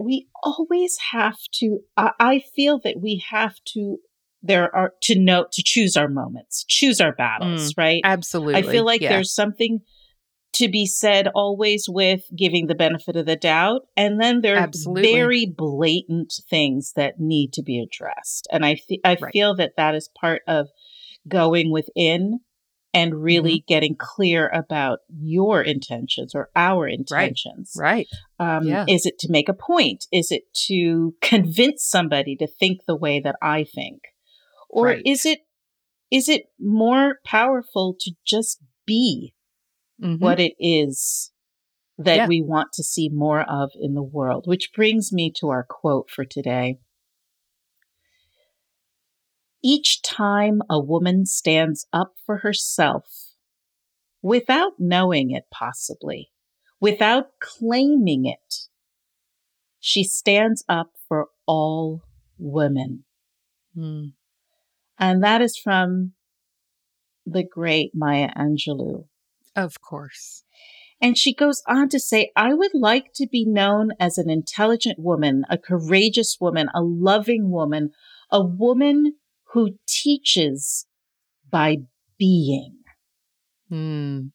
we 0.00 0.28
always 0.42 0.96
have 1.12 1.38
to, 1.52 1.80
I, 1.96 2.12
I 2.18 2.38
feel 2.54 2.80
that 2.84 3.00
we 3.00 3.22
have 3.30 3.56
to, 3.74 3.98
there 4.42 4.74
are 4.74 4.94
to 5.02 5.18
know, 5.18 5.46
to 5.52 5.62
choose 5.64 5.96
our 5.96 6.08
moments, 6.08 6.64
choose 6.66 7.00
our 7.00 7.12
battles, 7.12 7.72
mm, 7.72 7.78
right? 7.78 8.00
Absolutely. 8.04 8.60
I 8.60 8.62
feel 8.62 8.84
like 8.84 9.02
Yeah. 9.02 9.10
there's 9.10 9.34
something 9.34 9.80
to 10.54 10.68
be 10.68 10.86
said 10.86 11.28
always 11.34 11.86
with 11.88 12.22
giving 12.36 12.66
the 12.66 12.74
benefit 12.74 13.14
of 13.16 13.26
the 13.26 13.36
doubt. 13.36 13.82
And 13.96 14.20
then 14.20 14.40
there 14.40 14.56
are 14.56 14.60
Absolutely. 14.64 15.02
very 15.02 15.46
blatant 15.46 16.32
things 16.48 16.92
that 16.96 17.20
need 17.20 17.52
to 17.52 17.62
be 17.62 17.78
addressed. 17.80 18.48
And 18.50 18.64
I, 18.64 18.76
fe- 18.76 19.00
I 19.04 19.16
Right. 19.20 19.32
feel 19.32 19.54
that 19.56 19.74
that 19.76 19.94
is 19.94 20.08
part 20.18 20.42
of 20.48 20.68
going 21.28 21.70
within 21.70 22.40
and 22.92 23.22
really 23.22 23.58
Mm-hmm. 23.58 23.72
getting 23.74 23.96
clear 23.98 24.48
about 24.48 25.00
your 25.08 25.62
intentions 25.62 26.34
or 26.34 26.50
our 26.56 26.88
intentions. 26.88 27.72
right. 27.78 28.06
Um, 28.38 28.64
Yeah. 28.66 28.84
Is 28.88 29.06
it 29.06 29.18
to 29.20 29.30
make 29.30 29.48
a 29.48 29.54
point? 29.54 30.06
Is 30.12 30.30
it 30.32 30.42
to 30.66 31.14
convince 31.20 31.84
somebody 31.84 32.34
to 32.36 32.46
think 32.46 32.80
the 32.86 32.96
way 32.96 33.20
that 33.20 33.36
I 33.42 33.64
think? 33.64 34.02
Or 34.68 34.86
Right. 34.86 35.02
is 35.04 35.24
it 35.26 35.40
is 36.10 36.28
it 36.28 36.46
more 36.58 37.20
powerful 37.24 37.94
to 38.00 38.10
just 38.26 38.60
be 38.84 39.32
Mhm. 40.02 40.18
what 40.18 40.40
it 40.40 40.54
is 40.58 41.30
that 41.98 42.16
Yeah. 42.16 42.26
we 42.26 42.42
want 42.42 42.72
to 42.72 42.82
see 42.82 43.08
more 43.08 43.42
of 43.42 43.70
in 43.80 43.94
the 43.94 44.02
world? 44.02 44.48
Which 44.48 44.72
brings 44.74 45.12
me 45.12 45.30
to 45.38 45.50
our 45.50 45.62
quote 45.62 46.10
for 46.10 46.24
today. 46.24 46.80
Each 49.62 50.00
time 50.02 50.62
a 50.70 50.80
woman 50.80 51.26
stands 51.26 51.86
up 51.92 52.14
for 52.24 52.38
herself, 52.38 53.34
without 54.22 54.72
knowing 54.78 55.30
it 55.30 55.44
possibly, 55.50 56.30
without 56.80 57.38
claiming 57.40 58.24
it, 58.24 58.68
she 59.78 60.04
stands 60.04 60.64
up 60.68 60.92
for 61.08 61.28
all 61.46 62.02
women. 62.38 63.04
Mm. 63.76 64.12
And 64.98 65.22
that 65.22 65.40
is 65.40 65.56
from 65.56 66.12
the 67.26 67.44
great 67.44 67.92
Maya 67.94 68.30
Angelou. 68.36 69.06
Of 69.56 69.80
course. 69.80 70.44
And 71.00 71.16
she 71.16 71.34
goes 71.34 71.62
on 71.66 71.88
to 71.90 71.98
say, 71.98 72.30
I 72.36 72.52
would 72.52 72.74
like 72.74 73.12
to 73.14 73.26
be 73.26 73.46
known 73.46 73.90
as 73.98 74.18
an 74.18 74.28
intelligent 74.28 74.98
woman, 74.98 75.44
a 75.48 75.56
courageous 75.56 76.36
woman, 76.40 76.68
a 76.74 76.82
loving 76.82 77.50
woman, 77.50 77.90
a 78.30 78.44
woman 78.44 79.14
who 79.52 79.76
teaches 79.86 80.86
by 81.50 81.78
being. 82.18 82.78
Mm. 83.70 84.32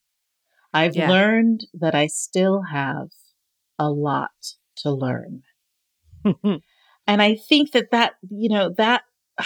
I've 0.74 0.96
Yeah. 0.96 1.10
learned 1.10 1.68
that 1.74 1.96
I 1.96 2.08
still 2.08 2.64
have 2.72 3.10
a 3.80 3.90
lot 3.90 4.32
to 4.78 4.92
learn. 4.92 5.44
And 7.08 7.22
I 7.22 7.36
think 7.36 7.72
that 7.74 7.92
that, 7.92 8.14
you 8.30 8.50
know, 8.50 8.74
that 8.78 9.04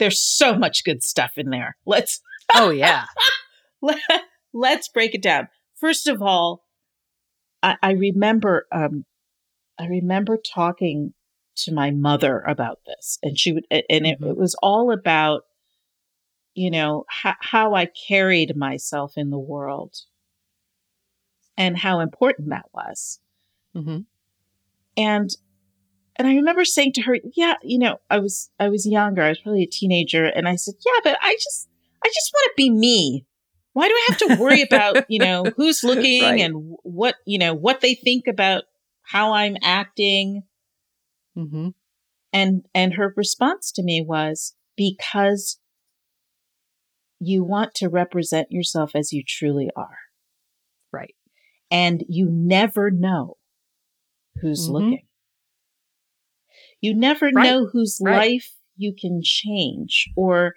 there's 0.00 0.20
so 0.20 0.58
much 0.58 0.82
good 0.84 1.02
stuff 1.02 1.32
in 1.36 1.50
there. 1.50 1.76
Let's 1.86 2.20
oh 2.54 2.70
yeah. 2.70 3.04
let, 3.82 4.00
let's 4.52 4.88
break 4.88 5.14
it 5.14 5.22
down. 5.22 5.46
First 5.76 6.08
of 6.08 6.20
all, 6.20 6.64
I, 7.62 7.76
I 7.82 7.92
remember 7.92 8.66
um, 8.72 9.04
I 9.78 9.86
remember 9.86 10.38
talking 10.38 11.14
to 11.64 11.72
my 11.72 11.90
mother 11.90 12.40
about 12.40 12.80
this, 12.86 13.18
and 13.22 13.38
she 13.38 13.52
would, 13.52 13.66
and 13.70 14.06
it, 14.06 14.20
Mhm. 14.20 14.30
it 14.30 14.36
was 14.36 14.54
all 14.62 14.90
about 14.92 15.42
you 16.54 16.70
know 16.70 17.04
how, 17.08 17.34
how 17.40 17.74
I 17.74 17.86
carried 17.86 18.56
myself 18.56 19.12
in 19.16 19.30
the 19.30 19.38
world 19.38 19.94
and 21.56 21.76
how 21.78 22.00
important 22.00 22.50
that 22.50 22.66
was. 22.72 23.20
hmm 23.74 23.98
and 24.96 25.30
and 26.16 26.26
I 26.26 26.34
remember 26.34 26.64
saying 26.64 26.94
to 26.94 27.02
her, 27.02 27.16
"Yeah, 27.36 27.54
you 27.62 27.78
know, 27.78 27.98
I 28.10 28.18
was 28.18 28.50
I 28.58 28.68
was 28.68 28.84
younger. 28.86 29.22
I 29.22 29.28
was 29.28 29.38
probably 29.38 29.62
a 29.62 29.68
teenager, 29.68 30.24
and 30.24 30.48
I 30.48 30.56
said, 30.56 30.74
"Yeah, 30.84 31.00
but 31.04 31.16
I 31.22 31.34
just 31.34 31.68
I 32.04 32.08
just 32.08 32.32
want 32.34 32.50
to 32.50 32.54
be 32.56 32.70
me. 32.70 33.24
Why 33.72 33.86
do 33.86 33.94
I 33.94 34.08
have 34.10 34.18
to 34.30 34.36
worry 34.40 34.62
about 34.62 34.96
you 35.08 35.20
know 35.20 35.52
who's 35.56 35.84
looking 35.84 36.22
Right. 36.24 36.40
and 36.40 36.76
what 36.82 37.14
you 37.24 37.38
know 37.38 37.54
what 37.54 37.80
they 37.82 37.94
think 37.94 38.26
about 38.26 38.64
how 39.02 39.32
I'm 39.32 39.56
acting?" 39.62 40.42
Hmm 41.38 41.68
And 42.32 42.66
and 42.74 42.94
her 42.94 43.14
response 43.16 43.72
to 43.72 43.82
me 43.82 44.02
was, 44.02 44.54
"Because 44.76 45.58
you 47.20 47.44
want 47.44 47.74
to 47.74 47.88
represent 47.88 48.50
yourself 48.52 48.92
as 48.94 49.12
you 49.12 49.22
truly 49.26 49.70
are, 49.76 49.98
Right. 50.92 51.14
and 51.70 52.04
you 52.08 52.28
never 52.30 52.90
know 52.90 53.36
who's 54.40 54.66
Mhm. 54.68 54.72
looking. 54.72 55.06
You 56.80 56.94
never 56.94 57.32
Right. 57.32 57.44
know 57.44 57.66
whose 57.66 58.00
Right. 58.00 58.16
life 58.16 58.54
you 58.76 58.92
can 58.94 59.20
change 59.22 60.10
or 60.16 60.54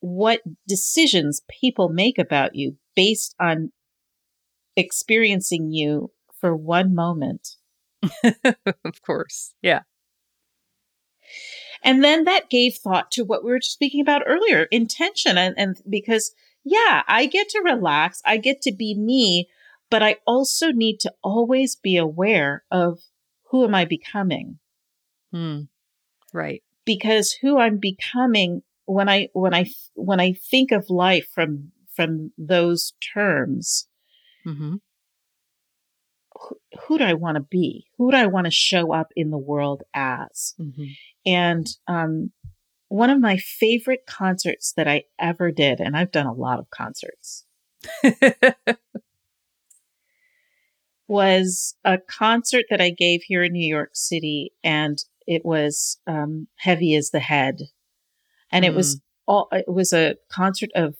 what 0.00 0.42
decisions 0.66 1.42
people 1.48 1.88
make 1.88 2.18
about 2.18 2.54
you 2.54 2.76
based 2.94 3.34
on 3.40 3.72
experiencing 4.76 5.72
you 5.72 6.12
for 6.40 6.56
one 6.56 6.94
moment. 6.94 7.57
of 8.84 9.02
course. 9.02 9.54
Yeah. 9.62 9.82
And 11.82 12.02
then 12.02 12.24
that 12.24 12.50
gave 12.50 12.74
thought 12.74 13.10
to 13.12 13.24
what 13.24 13.44
we 13.44 13.50
were 13.50 13.60
speaking 13.60 14.00
about 14.00 14.22
earlier 14.26 14.64
intention. 14.70 15.38
And, 15.38 15.54
and 15.58 15.76
because, 15.88 16.32
yeah, 16.64 17.02
I 17.06 17.26
get 17.26 17.48
to 17.50 17.62
relax, 17.64 18.20
I 18.24 18.36
get 18.38 18.62
to 18.62 18.72
be 18.72 18.94
me, 18.94 19.48
but 19.90 20.02
I 20.02 20.16
also 20.26 20.72
need 20.72 20.98
to 21.00 21.12
always 21.22 21.76
be 21.76 21.96
aware 21.96 22.64
of 22.70 23.00
who 23.50 23.64
am 23.64 23.74
I 23.74 23.84
becoming? 23.84 24.58
Mm. 25.34 25.68
Right. 26.32 26.62
because 26.84 27.32
who 27.42 27.58
I'm 27.58 27.78
becoming 27.78 28.62
when 28.86 29.08
I 29.10 29.28
when 29.34 29.54
I 29.54 29.66
when 29.94 30.20
I 30.20 30.32
think 30.32 30.72
of 30.72 30.88
life 30.90 31.28
from 31.34 31.72
from 31.94 32.32
those 32.38 32.94
terms, 33.14 33.88
hmm 34.44 34.76
who, 36.86 36.98
do 36.98 37.04
I 37.04 37.14
want 37.14 37.36
to 37.36 37.40
be? 37.40 37.86
Who 37.96 38.10
do 38.10 38.16
I 38.16 38.26
want 38.26 38.46
to 38.46 38.50
show 38.50 38.92
up 38.92 39.08
in 39.16 39.30
the 39.30 39.38
world 39.38 39.82
as? 39.94 40.54
hmm 40.56 40.84
And 41.26 41.66
um, 41.86 42.32
one 42.88 43.10
of 43.10 43.20
my 43.20 43.36
favorite 43.36 44.06
concerts 44.06 44.72
that 44.76 44.88
I 44.88 45.04
ever 45.18 45.50
did, 45.50 45.80
and 45.80 45.96
I've 45.96 46.12
done 46.12 46.26
a 46.26 46.32
lot 46.32 46.58
of 46.58 46.70
concerts, 46.70 47.44
was 51.08 51.74
a 51.84 51.98
concert 51.98 52.66
that 52.70 52.80
I 52.80 52.90
gave 52.90 53.22
here 53.22 53.42
in 53.42 53.52
New 53.52 53.66
York 53.66 53.90
City, 53.94 54.52
and 54.62 54.98
it 55.26 55.44
was 55.44 55.98
um, 56.06 56.48
"Heavy 56.56 56.94
as 56.94 57.10
the 57.10 57.20
Head," 57.20 57.60
and 58.50 58.64
it 58.64 58.74
was 58.74 59.00
all. 59.26 59.48
It 59.52 59.68
was 59.68 59.92
a 59.92 60.16
concert 60.30 60.70
of 60.74 60.96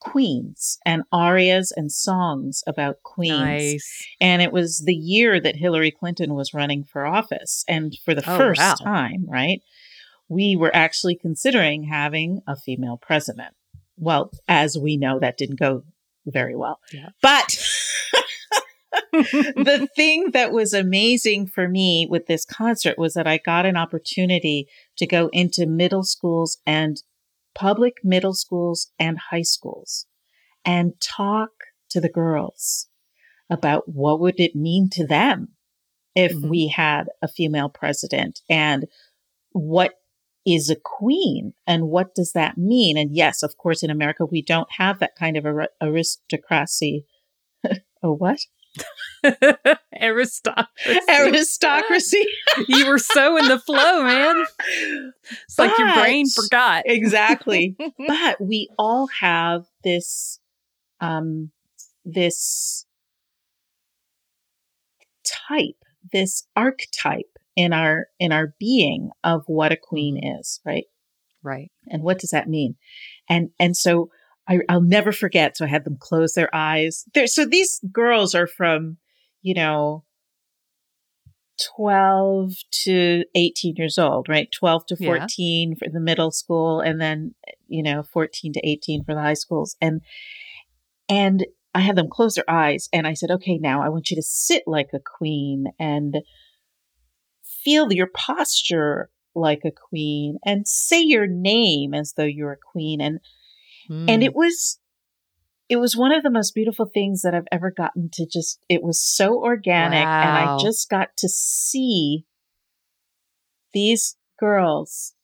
queens 0.00 0.78
and 0.84 1.02
arias 1.12 1.72
and 1.76 1.92
songs 1.92 2.62
about 2.66 3.02
queens, 3.02 3.38
nice. 3.38 4.06
and 4.20 4.42
it 4.42 4.52
was 4.52 4.82
the 4.86 4.94
year 4.94 5.40
that 5.40 5.56
Hillary 5.56 5.90
Clinton 5.90 6.34
was 6.34 6.54
running 6.54 6.82
for 6.84 7.06
office, 7.06 7.64
and 7.68 7.96
for 8.04 8.14
the 8.14 8.22
Oh, 8.28 8.36
first 8.38 8.60
wow. 8.60 8.74
time, 8.82 9.26
right, 9.28 9.60
we 10.28 10.56
were 10.56 10.74
actually 10.74 11.16
considering 11.16 11.84
having 11.84 12.40
a 12.46 12.56
female 12.56 12.96
president. 12.96 13.54
Well, 13.96 14.30
as 14.48 14.78
we 14.78 14.96
know, 14.96 15.18
that 15.20 15.36
didn't 15.36 15.58
go 15.60 15.84
very 16.26 16.56
well, 16.56 16.80
Yeah. 16.92 17.10
but. 17.22 17.56
the 19.12 19.88
thing 19.94 20.30
that 20.32 20.50
was 20.52 20.72
amazing 20.72 21.46
for 21.46 21.68
me 21.68 22.06
with 22.10 22.26
this 22.26 22.44
concert 22.44 22.98
was 22.98 23.14
that 23.14 23.26
I 23.26 23.38
got 23.38 23.66
an 23.66 23.76
opportunity 23.76 24.66
to 24.98 25.06
go 25.06 25.28
into 25.32 25.66
middle 25.66 26.02
schools 26.02 26.58
and 26.66 27.00
public 27.54 27.94
middle 28.04 28.34
schools 28.34 28.90
and 28.98 29.18
high 29.30 29.42
schools 29.42 30.06
and 30.64 30.92
talk 31.00 31.50
to 31.90 32.00
the 32.00 32.08
girls 32.08 32.88
about 33.48 33.88
what 33.88 34.20
would 34.20 34.38
it 34.38 34.54
mean 34.54 34.88
to 34.90 35.06
them 35.06 35.48
if 36.14 36.32
Mhm. 36.32 36.48
we 36.50 36.68
had 36.68 37.08
a 37.22 37.28
female 37.28 37.68
president 37.68 38.40
and 38.48 38.86
what 39.52 39.94
is 40.46 40.70
a 40.70 40.76
queen 40.76 41.52
and 41.66 41.88
what 41.88 42.14
does 42.14 42.32
that 42.32 42.56
mean? 42.56 42.96
And 42.96 43.12
yes 43.14 43.42
of 43.42 43.56
course 43.56 43.82
in 43.82 43.90
america 43.90 44.24
we 44.24 44.42
don't 44.42 44.70
have 44.78 44.98
that 45.00 45.14
kind 45.16 45.36
of 45.36 45.44
ar- 45.46 45.70
aristocracy. 45.82 47.04
Oh 48.02 48.14
what 48.14 48.40
Aristocracy. 50.00 51.00
aristocracy 51.08 52.24
you 52.68 52.86
were 52.86 52.98
so 52.98 53.36
in 53.36 53.48
the 53.48 53.58
flow, 53.58 54.04
man. 54.04 54.44
It's 55.44 55.58
like 55.58 55.76
your 55.78 55.92
brain 55.94 56.28
forgot. 56.28 56.82
exactly 56.86 57.76
but 58.06 58.40
we 58.40 58.68
all 58.78 59.08
have 59.20 59.66
this 59.84 60.40
um 61.00 61.50
this 62.04 62.86
type 65.24 65.76
this 66.12 66.46
archetype 66.56 67.38
in 67.56 67.72
our 67.72 68.06
in 68.18 68.32
our 68.32 68.54
being 68.58 69.10
of 69.22 69.44
what 69.46 69.72
a 69.72 69.76
queen 69.76 70.18
is 70.40 70.60
right 70.64 70.84
right. 71.42 71.70
and 71.88 72.02
what 72.02 72.18
does 72.18 72.30
that 72.30 72.48
mean 72.48 72.76
and 73.28 73.50
and 73.58 73.76
so 73.76 74.10
I, 74.48 74.60
i'll 74.68 74.80
never 74.82 75.12
forget 75.12 75.56
so 75.56 75.64
i 75.64 75.68
had 75.68 75.84
them 75.84 75.96
close 75.98 76.34
their 76.34 76.54
eyes 76.54 77.04
there 77.14 77.26
so 77.26 77.44
these 77.44 77.80
girls 77.92 78.34
are 78.34 78.46
from 78.46 78.96
you 79.42 79.54
know 79.54 80.04
12 81.76 82.52
to 82.84 83.24
18 83.34 83.76
years 83.76 83.98
old 83.98 84.28
right 84.28 84.50
12 84.52 84.86
to 84.86 84.96
Yeah. 84.98 85.20
14 85.20 85.76
for 85.76 85.88
the 85.88 86.00
middle 86.00 86.30
school 86.30 86.80
and 86.80 87.00
then 87.00 87.34
you 87.68 87.82
know 87.82 88.02
14 88.02 88.54
to 88.54 88.66
18 88.66 89.04
for 89.04 89.14
the 89.14 89.20
high 89.20 89.34
schools 89.34 89.76
and 89.80 90.00
and 91.08 91.46
i 91.74 91.80
had 91.80 91.96
them 91.96 92.08
close 92.08 92.34
their 92.34 92.48
eyes 92.48 92.88
and 92.92 93.06
i 93.06 93.12
said 93.12 93.30
okay 93.30 93.58
now 93.58 93.82
i 93.82 93.88
want 93.88 94.10
you 94.10 94.16
to 94.16 94.22
sit 94.22 94.62
like 94.66 94.88
a 94.94 95.00
queen 95.00 95.66
and 95.78 96.16
feel 97.62 97.92
your 97.92 98.08
posture 98.08 99.10
like 99.34 99.60
a 99.64 99.70
queen 99.70 100.38
and 100.44 100.66
say 100.66 101.00
your 101.00 101.26
name 101.26 101.92
as 101.94 102.14
though 102.16 102.24
you're 102.24 102.52
a 102.52 102.56
queen 102.72 103.00
and 103.00 103.20
and 104.08 104.22
Mm. 104.22 104.24
it 104.24 104.34
was 104.34 104.79
it 105.70 105.78
was 105.78 105.96
one 105.96 106.12
of 106.12 106.24
the 106.24 106.30
most 106.30 106.52
beautiful 106.52 106.84
things 106.84 107.22
that 107.22 107.32
I've 107.32 107.46
ever 107.52 107.70
gotten 107.70 108.10
to 108.14 108.26
just 108.26 108.58
it 108.68 108.82
was 108.82 109.00
so 109.00 109.40
organic 109.40 110.04
and 110.04 110.30
I 110.36 110.58
just 110.60 110.90
got 110.90 111.16
to 111.18 111.28
see 111.28 112.26
these 113.72 114.16
girls 114.38 115.14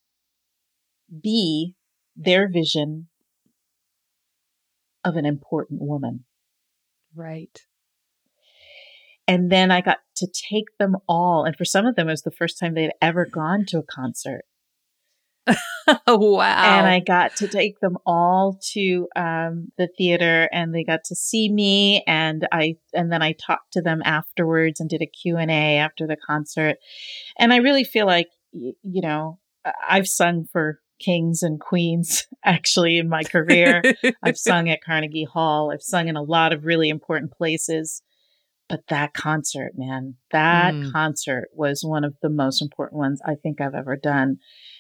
be 1.23 1.75
their 2.15 2.49
vision 2.49 3.09
of 5.05 5.17
an 5.17 5.27
important 5.27 5.83
woman. 5.83 6.25
right. 7.15 7.61
And 9.29 9.51
then 9.51 9.73
I 9.73 9.81
got 9.81 9.99
to 10.19 10.29
take 10.29 10.67
them 10.79 10.97
all 11.09 11.45
and 11.45 11.57
for 11.57 11.65
some 11.65 11.85
of 11.87 11.97
them 11.97 12.07
it 12.09 12.13
was 12.13 12.23
the 12.23 12.31
first 12.31 12.61
time 12.61 12.75
they'd 12.75 12.93
ever 13.03 13.27
gone 13.27 13.65
to 13.67 13.79
a 13.79 13.83
concert. 13.83 14.45
Wow. 16.09 16.63
and 16.65 16.87
I 16.87 17.01
got 17.01 17.37
to 17.37 17.49
take 17.49 17.79
them 17.81 17.97
all 18.05 18.59
to 18.73 19.07
um, 19.15 19.69
the 19.79 19.89
theater, 19.97 20.49
and 20.53 20.75
they 20.75 20.83
got 20.83 21.05
to 21.05 21.15
see 21.15 21.51
me, 21.51 22.03
and 22.07 22.47
I 22.51 22.77
and 22.93 23.13
then 23.13 23.23
I 23.23 23.33
talked 23.33 23.73
to 23.75 23.83
them 23.83 24.03
afterwards 24.05 24.81
and 24.81 24.91
did 24.91 25.03
a 25.03 25.07
Q 25.07 25.37
and 25.37 25.51
A 25.51 25.77
after 25.77 26.07
the 26.07 26.17
concert, 26.17 26.77
and 27.39 27.53
I 27.53 27.59
really 27.59 27.85
feel 27.85 28.07
like 28.07 28.29
you 28.53 28.75
know 28.83 29.39
I've 29.89 30.09
sung 30.09 30.47
for 30.53 30.81
kings 30.99 31.43
and 31.43 31.61
queens 31.61 32.27
actually 32.45 32.99
in 32.99 33.09
my 33.09 33.23
career. 33.23 33.83
I've 34.23 34.39
sung 34.39 34.69
at 34.69 34.83
Carnegie 34.85 35.25
Hall. 35.31 35.71
I've 35.73 35.83
sung 35.83 36.09
in 36.09 36.17
a 36.17 36.23
lot 36.23 36.53
of 36.53 36.65
really 36.65 36.89
important 36.89 37.33
places. 37.33 38.03
But 38.69 38.81
that 38.89 39.15
concert, 39.15 39.73
man, 39.77 40.17
that 40.33 40.75
Mm. 40.75 40.93
concert 40.93 41.49
was 41.53 41.85
one 41.85 42.03
of 42.03 42.17
the 42.21 42.29
most 42.29 42.61
important 42.61 42.99
ones 42.99 43.21
I 43.25 43.37
think 43.37 43.61
I've 43.61 43.77
ever 43.77 43.97
done. 43.97 44.39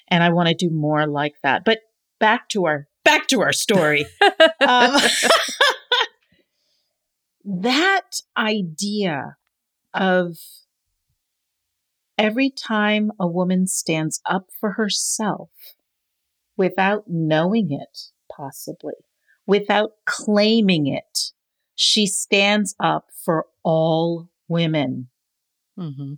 And 0.09 0.23
I 0.23 0.31
want 0.31 0.49
to 0.49 0.55
do 0.55 0.71
more 0.71 1.07
like 1.07 1.35
that. 1.43 1.65
But 1.65 1.79
back 2.19 2.49
to 2.51 2.67
our 2.67 2.89
back 3.05 3.29
to 3.29 3.41
our 3.41 3.53
story. 3.53 4.07
um, 4.67 5.01
that 7.45 8.21
idea 8.37 9.37
of 9.95 10.37
every 12.19 12.51
time 12.51 13.11
a 13.19 13.27
woman 13.27 13.67
stands 13.67 14.21
up 14.29 14.47
for 14.59 14.73
herself 14.73 15.51
without 16.57 17.05
knowing 17.07 17.71
it, 17.71 18.11
possibly, 18.35 18.95
without 19.47 19.93
claiming 20.05 20.87
it, 20.87 21.33
she 21.75 22.07
stands 22.07 22.75
up 22.81 23.07
for 23.25 23.47
all 23.63 24.29
women. 24.49 25.09
Mm-hmm. 25.79 26.15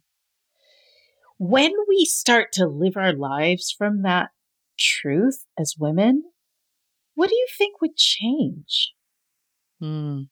When 1.39 1.73
we 1.89 2.05
start 2.05 2.51
to 2.55 2.67
live 2.67 2.97
our 2.97 3.13
lives 3.13 3.73
from 3.77 4.03
that 4.03 4.31
truth 4.77 5.45
as 5.57 5.77
women, 5.79 6.25
what 7.15 7.29
do 7.29 7.37
you 7.37 7.47
think 7.57 7.81
would 7.81 7.97
change? 7.97 8.93
Mm. 9.81 10.29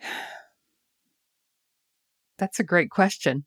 That's 2.38 2.58
a 2.58 2.64
great 2.64 2.90
question. 2.90 3.44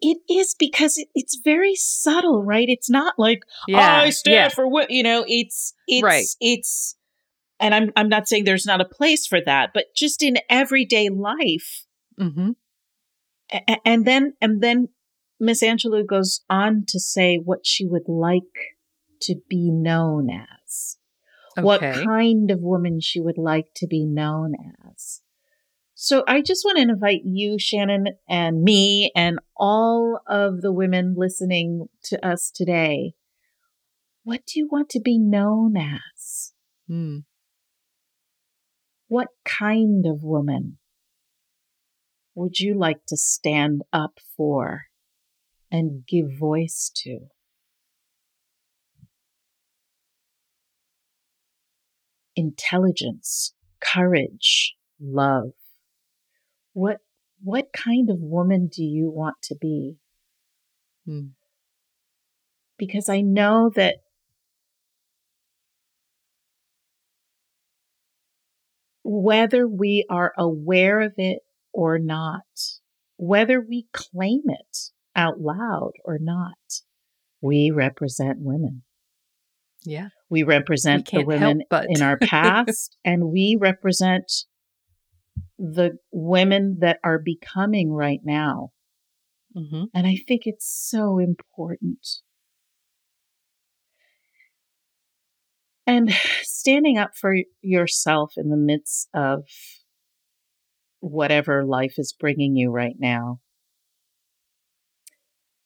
It 0.00 0.18
is 0.28 0.56
because 0.58 0.98
it, 0.98 1.06
it's 1.14 1.40
very 1.44 1.76
subtle, 1.76 2.42
right? 2.42 2.68
It's 2.68 2.90
not 2.90 3.14
like 3.16 3.42
Yeah, 3.68 3.98
I 4.00 4.10
stand 4.10 4.34
yeah. 4.34 4.48
for 4.48 4.66
what 4.68 4.90
you 4.90 5.04
know. 5.04 5.24
It's 5.28 5.72
it's 5.86 6.02
Right. 6.02 6.26
it's, 6.40 6.96
and 7.60 7.72
I'm 7.74 7.92
I'm 7.94 8.08
not 8.08 8.26
saying 8.26 8.42
there's 8.42 8.66
not 8.66 8.80
a 8.80 8.84
place 8.84 9.24
for 9.24 9.40
that, 9.42 9.70
but 9.72 9.94
just 9.94 10.20
in 10.20 10.38
everyday 10.50 11.10
life, 11.10 11.86
Mm-hmm. 12.18 12.50
And 13.84 14.04
then 14.04 14.34
and 14.40 14.62
then 14.62 14.88
Miss 15.38 15.62
Angelou 15.62 16.06
goes 16.06 16.44
on 16.48 16.84
to 16.88 16.98
say 16.98 17.36
what 17.36 17.66
she 17.66 17.86
would 17.86 18.08
like 18.08 18.42
to 19.22 19.36
be 19.48 19.70
known 19.70 20.28
as, 20.30 20.98
what 21.56 21.80
kind 21.80 22.50
of 22.50 22.60
woman 22.60 23.00
she 23.00 23.20
would 23.20 23.38
like 23.38 23.66
to 23.76 23.86
be 23.86 24.04
known 24.04 24.54
as. 24.90 25.22
So 25.94 26.24
I 26.26 26.42
just 26.42 26.64
want 26.64 26.76
to 26.78 26.82
invite 26.82 27.22
you, 27.24 27.56
Shannon, 27.58 28.06
and 28.28 28.62
me, 28.62 29.12
and 29.14 29.38
all 29.56 30.20
of 30.26 30.60
the 30.60 30.72
women 30.72 31.14
listening 31.16 31.88
to 32.04 32.26
us 32.26 32.50
today. 32.54 33.14
What 34.24 34.46
do 34.46 34.58
you 34.58 34.68
want 34.70 34.88
to 34.90 35.00
be 35.00 35.18
known 35.18 35.76
as? 35.76 36.52
Mm. 36.90 37.24
What 39.06 39.28
kind 39.44 40.04
of 40.06 40.22
woman 40.22 40.78
would 42.34 42.58
you 42.58 42.76
like 42.76 43.04
to 43.06 43.16
stand 43.16 43.82
up 43.92 44.18
for 44.36 44.86
and 45.70 46.06
give 46.06 46.26
voice 46.38 46.90
to? 46.94 47.20
Intelligence, 52.36 53.54
courage, 53.80 54.74
love. 55.00 55.52
What 56.72 56.98
what 57.42 57.72
kind 57.72 58.10
of 58.10 58.16
woman 58.18 58.68
do 58.68 58.82
you 58.82 59.10
want 59.10 59.36
to 59.42 59.54
be? 59.54 59.96
Mm. 61.06 61.30
Because 62.76 63.08
I 63.08 63.20
know 63.20 63.70
that 63.76 63.96
whether 69.04 69.68
we 69.68 70.06
are 70.10 70.32
aware 70.36 71.00
of 71.00 71.12
it 71.18 71.43
or 71.74 71.98
not, 71.98 72.44
whether 73.16 73.60
we 73.60 73.86
claim 73.92 74.42
it 74.46 74.78
out 75.14 75.40
loud 75.40 75.92
or 76.04 76.18
not, 76.20 76.56
we 77.42 77.70
represent 77.70 78.38
women. 78.40 78.82
Yeah. 79.84 80.08
We 80.30 80.44
represent 80.44 81.10
We 81.12 81.24
the 81.24 81.38
help 81.38 81.56
women 81.70 81.88
in 81.90 82.02
our 82.02 82.18
past, 82.22 82.96
and 83.04 83.30
we 83.30 83.58
represent 83.60 84.32
the 85.58 85.98
women 86.10 86.78
that 86.80 86.98
are 87.04 87.18
becoming 87.18 87.92
right 87.92 88.20
now. 88.24 88.70
Mm-hmm. 89.56 89.84
And 89.92 90.06
I 90.06 90.16
think 90.26 90.42
it's 90.46 90.66
so 90.66 91.18
important. 91.18 92.06
And 95.86 96.12
standing 96.42 96.98
up 96.98 97.10
for 97.14 97.34
yourself 97.60 98.32
in 98.36 98.48
the 98.48 98.56
midst 98.56 99.08
of 99.14 99.44
whatever 101.04 101.64
life 101.64 101.94
is 101.98 102.14
bringing 102.18 102.56
you 102.56 102.70
right 102.70 102.96
now 102.98 103.40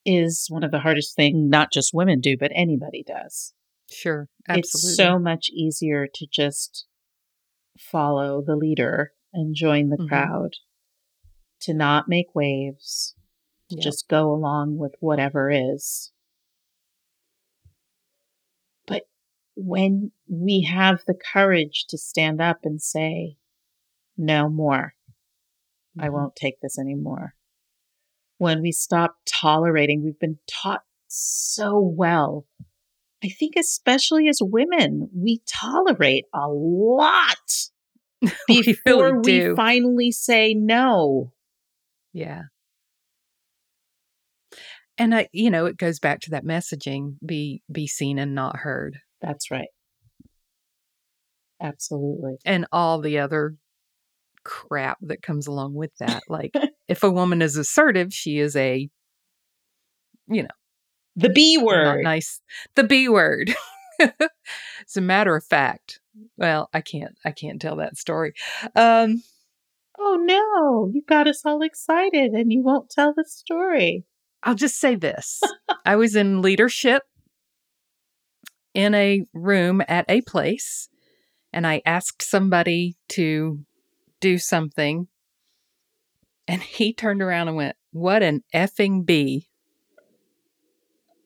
is 0.05 0.47
one 0.49 0.63
of 0.63 0.71
the 0.71 0.79
hardest 0.79 1.15
things 1.15 1.35
not 1.49 1.71
just 1.71 1.93
women 1.93 2.19
do, 2.19 2.37
but 2.37 2.51
anybody 2.53 3.03
does. 3.05 3.53
Sure. 3.91 4.27
Absolutely. 4.47 4.89
It's 4.89 4.95
so 4.97 5.19
much 5.19 5.49
easier 5.51 6.07
to 6.13 6.27
just 6.31 6.85
follow 7.77 8.41
the 8.41 8.55
leader 8.55 9.13
and 9.33 9.55
join 9.55 9.89
the 9.89 9.97
Mhm. 9.97 10.07
crowd, 10.07 10.55
to 11.61 11.73
not 11.73 12.07
make 12.07 12.33
waves, 12.35 13.15
to 13.69 13.75
Yeah. 13.75 13.81
just 13.81 14.07
go 14.07 14.31
along 14.31 14.77
with 14.77 14.95
whatever 14.99 15.49
is. 15.51 16.11
But 18.85 19.07
when 19.55 20.11
we 20.27 20.61
have 20.61 21.03
the 21.05 21.13
courage 21.31 21.85
to 21.89 21.97
stand 21.97 22.41
up 22.41 22.59
and 22.63 22.81
say, 22.81 23.37
no 24.17 24.49
more, 24.49 24.95
I 25.97 26.07
Mhm. 26.07 26.13
won't 26.13 26.35
take 26.35 26.59
this 26.61 26.77
anymore. 26.77 27.35
When 28.37 28.61
we 28.61 28.71
stop 28.71 29.17
tolerating, 29.25 30.03
we've 30.03 30.19
been 30.19 30.39
taught 30.47 30.83
so 31.07 31.79
well. 31.79 32.45
I 33.23 33.29
think, 33.29 33.55
especially 33.57 34.29
as 34.29 34.39
women, 34.41 35.09
we 35.13 35.41
tolerate 35.45 36.25
a 36.33 36.47
lot 36.47 37.69
We 38.49 38.61
before 38.63 39.21
really 39.21 39.49
we 39.49 39.55
finally 39.55 40.11
say 40.11 40.53
no. 40.53 41.33
Yeah. 42.13 42.43
And 44.97 45.15
I, 45.15 45.29
you 45.31 45.49
know, 45.49 45.65
it 45.65 45.77
goes 45.77 45.99
back 45.99 46.19
to 46.21 46.31
that 46.31 46.43
messaging: 46.43 47.15
be 47.25 47.61
be 47.71 47.87
seen 47.87 48.19
and 48.19 48.35
not 48.35 48.57
heard, 48.57 48.99
That's 49.21 49.49
right. 49.51 49.69
Absolutely. 51.61 52.37
and 52.45 52.65
all 52.71 53.01
the 53.01 53.19
other 53.19 53.55
crap 54.49 54.97
that 55.01 55.21
comes 55.21 55.45
along 55.45 55.75
with 55.75 55.95
that. 55.99 56.23
Like, 56.27 56.53
if 56.87 57.03
a 57.03 57.11
woman 57.11 57.41
is 57.43 57.55
assertive, 57.55 58.11
she 58.11 58.39
is 58.39 58.55
a, 58.55 58.89
you 60.27 60.41
know, 60.43 60.49
The 61.15 61.29
B 61.29 61.57
not 61.57 61.65
word. 61.65 62.03
nice. 62.03 62.41
The 62.75 62.83
B 62.83 63.07
word. 63.07 63.53
As 63.99 64.97
a 64.97 65.01
matter 65.01 65.35
of 65.35 65.45
fact, 65.45 65.99
well, 66.35 66.67
I 66.73 66.81
can't, 66.81 67.15
I 67.23 67.31
can't 67.31 67.61
tell 67.61 67.75
that 67.75 67.97
story. 67.97 68.33
Um, 68.75 69.21
Oh 70.01 70.15
no, 70.15 70.89
you 70.93 71.01
got 71.05 71.27
us 71.27 71.41
all 71.45 71.61
excited 71.61 72.31
and 72.31 72.51
you 72.53 72.63
won't 72.63 72.89
tell 72.89 73.13
the 73.13 73.25
story. 73.25 74.05
I'll 74.41 74.55
just 74.55 74.79
say 74.79 74.95
this: 74.95 75.41
I 75.85 75.97
was 75.97 76.15
in 76.15 76.41
leadership 76.41 77.03
in 78.73 78.95
a 78.95 79.25
room 79.33 79.81
at 79.89 80.05
a 80.07 80.21
place, 80.21 80.87
and 81.51 81.67
I 81.67 81.81
asked 81.85 82.21
somebody 82.21 82.95
to 83.09 83.59
do 84.19 84.37
something, 84.37 85.07
and 86.47 86.61
he 86.61 86.93
turned 86.93 87.21
around 87.21 87.47
and 87.47 87.57
went, 87.57 87.75
"What 87.91 88.23
an 88.23 88.43
effing 88.53 89.05
b." 89.05 89.47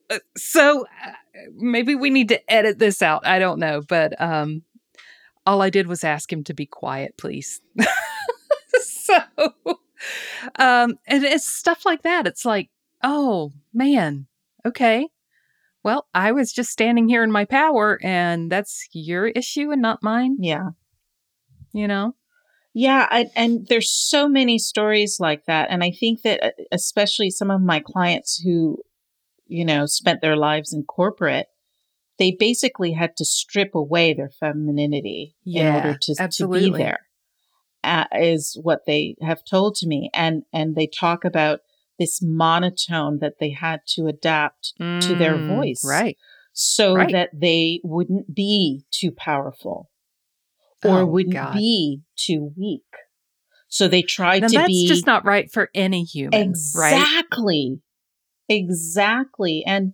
Uh, 0.09 0.19
So 0.37 0.85
uh, 1.05 1.11
maybe 1.55 1.95
we 1.95 2.09
need 2.09 2.29
to 2.29 2.51
edit 2.51 2.79
this 2.79 3.01
out. 3.01 3.25
I 3.25 3.39
don't 3.39 3.59
know, 3.59 3.81
but 3.81 4.19
um, 4.21 4.63
all 5.45 5.61
I 5.61 5.69
did 5.69 5.87
was 5.87 6.03
ask 6.03 6.31
him 6.31 6.43
to 6.45 6.53
be 6.53 6.65
quiet, 6.65 7.17
please. 7.17 7.61
so, 8.81 9.19
um, 10.59 10.97
and 11.07 11.23
it's 11.23 11.45
stuff 11.47 11.85
like 11.85 12.03
that. 12.03 12.27
It's 12.27 12.45
like, 12.45 12.69
oh 13.01 13.51
man, 13.73 14.27
okay. 14.65 15.07
Well, 15.83 16.07
I 16.13 16.31
was 16.31 16.53
just 16.53 16.71
standing 16.71 17.09
here 17.09 17.23
in 17.23 17.31
my 17.31 17.43
power, 17.43 17.99
and 18.01 18.49
that's 18.49 18.87
your 18.93 19.27
issue 19.27 19.71
and 19.71 19.81
not 19.81 20.01
mine. 20.01 20.37
Yeah. 20.39 20.69
You 21.73 21.87
know? 21.89 22.15
Yeah, 22.73 23.07
I, 23.11 23.27
and 23.35 23.67
there's 23.67 23.91
so 23.91 24.27
many 24.27 24.57
stories 24.57 25.17
like 25.19 25.45
that, 25.45 25.69
and 25.69 25.83
I 25.83 25.91
think 25.91 26.23
that 26.23 26.43
uh, 26.43 26.49
especially 26.71 27.29
some 27.29 27.51
of 27.51 27.61
my 27.61 27.79
clients 27.79 28.41
who, 28.43 28.79
you 29.45 29.63
know, 29.63 29.85
spent 29.85 30.21
their 30.21 30.35
lives 30.35 30.73
in 30.73 30.83
corporate, 30.83 31.47
they 32.17 32.31
basically 32.31 32.93
had 32.93 33.15
to 33.17 33.25
strip 33.25 33.75
away 33.75 34.13
their 34.13 34.29
femininity 34.39 35.35
in 35.45 35.67
order 35.67 35.93
to 36.01 36.15
to 36.15 36.47
be 36.47 36.71
there. 36.75 36.99
Uh, 37.83 38.05
is 38.13 38.57
what 38.63 38.85
they 38.87 39.15
have 39.21 39.43
told 39.43 39.75
to 39.75 39.87
me, 39.87 40.09
and 40.13 40.43
and 40.51 40.75
they 40.75 40.87
talk 40.87 41.23
about 41.25 41.59
this 41.99 42.21
monotone 42.23 43.19
that 43.19 43.39
they 43.39 43.51
had 43.51 43.81
to 43.85 44.07
adapt 44.07 44.73
to 45.01 45.15
their 45.15 45.37
Mm, 45.37 45.45
voice, 45.45 45.83
Right. 45.85 46.17
so 46.53 46.95
Right. 46.95 47.11
that 47.11 47.29
they 47.33 47.81
wouldn't 47.83 48.33
be 48.33 48.83
too 48.89 49.11
powerful 49.11 49.89
or 50.83 50.99
Oh, 50.99 51.05
wouldn't 51.05 51.33
God. 51.33 51.53
be 51.53 52.01
too 52.15 52.51
weak. 52.57 52.81
So 53.67 53.87
they 53.87 54.01
tried 54.03 54.43
Now, 54.43 54.47
to 54.49 54.53
that's 54.57 54.67
be 54.67 54.87
That's 54.87 54.97
just 54.97 55.07
not 55.07 55.25
right 55.25 55.51
for 55.51 55.69
any 55.73 56.03
human, 56.03 56.53
right? 56.75 56.93
exactly. 56.93 57.81
Exactly. 58.47 59.63
And 59.65 59.93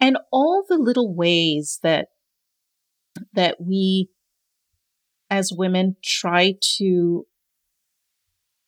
and 0.00 0.16
all 0.32 0.64
the 0.68 0.76
little 0.78 1.14
ways 1.14 1.78
that 1.82 2.08
that 3.34 3.60
we 3.60 4.08
as 5.28 5.52
women 5.52 5.96
try 6.02 6.54
to 6.78 7.26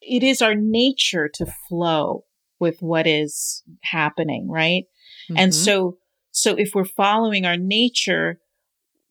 it 0.00 0.22
is 0.22 0.42
our 0.42 0.54
nature 0.54 1.28
to 1.34 1.46
flow 1.68 2.24
with 2.58 2.80
what 2.80 3.06
is 3.06 3.62
happening, 3.82 4.48
right? 4.48 4.84
Mm-hmm. 5.30 5.38
And 5.38 5.54
so 5.54 5.98
so 6.30 6.54
if 6.56 6.70
we're 6.74 6.84
following 6.84 7.44
our 7.44 7.56
nature, 7.56 8.38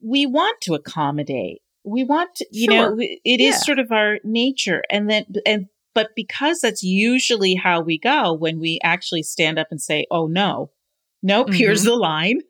we 0.02 0.26
want 0.26 0.62
to 0.62 0.74
accommodate. 0.74 1.62
We 1.84 2.04
want 2.04 2.36
to, 2.36 2.46
you 2.52 2.72
sure. 2.72 2.96
know, 2.96 2.98
it 3.00 3.40
yeah. 3.40 3.50
is 3.50 3.64
sort 3.64 3.80
of 3.80 3.92
our 3.92 4.20
nature. 4.24 4.84
And 4.90 5.10
then 5.10 5.26
and 5.46 5.68
but 5.94 6.10
because 6.16 6.60
that's 6.60 6.84
usually 6.84 7.56
how 7.56 7.82
we 7.82 7.98
go 7.98 8.34
when 8.34 8.60
we 8.60 8.80
actually 8.84 9.24
stand 9.24 9.60
up 9.60 9.68
and 9.72 9.82
say, 9.82 10.06
"Oh 10.12 10.28
no. 10.28 10.72
Nope, 11.24 11.48
mm-hmm. 11.48 11.56
here's 11.56 11.84
the 11.84 11.96
line." 11.96 12.42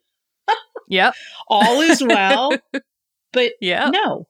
yep. 0.88 1.14
All 1.48 1.82
is 1.82 2.04
well. 2.04 2.52
but 3.34 3.54
yeah. 3.60 3.90
no. 3.90 4.28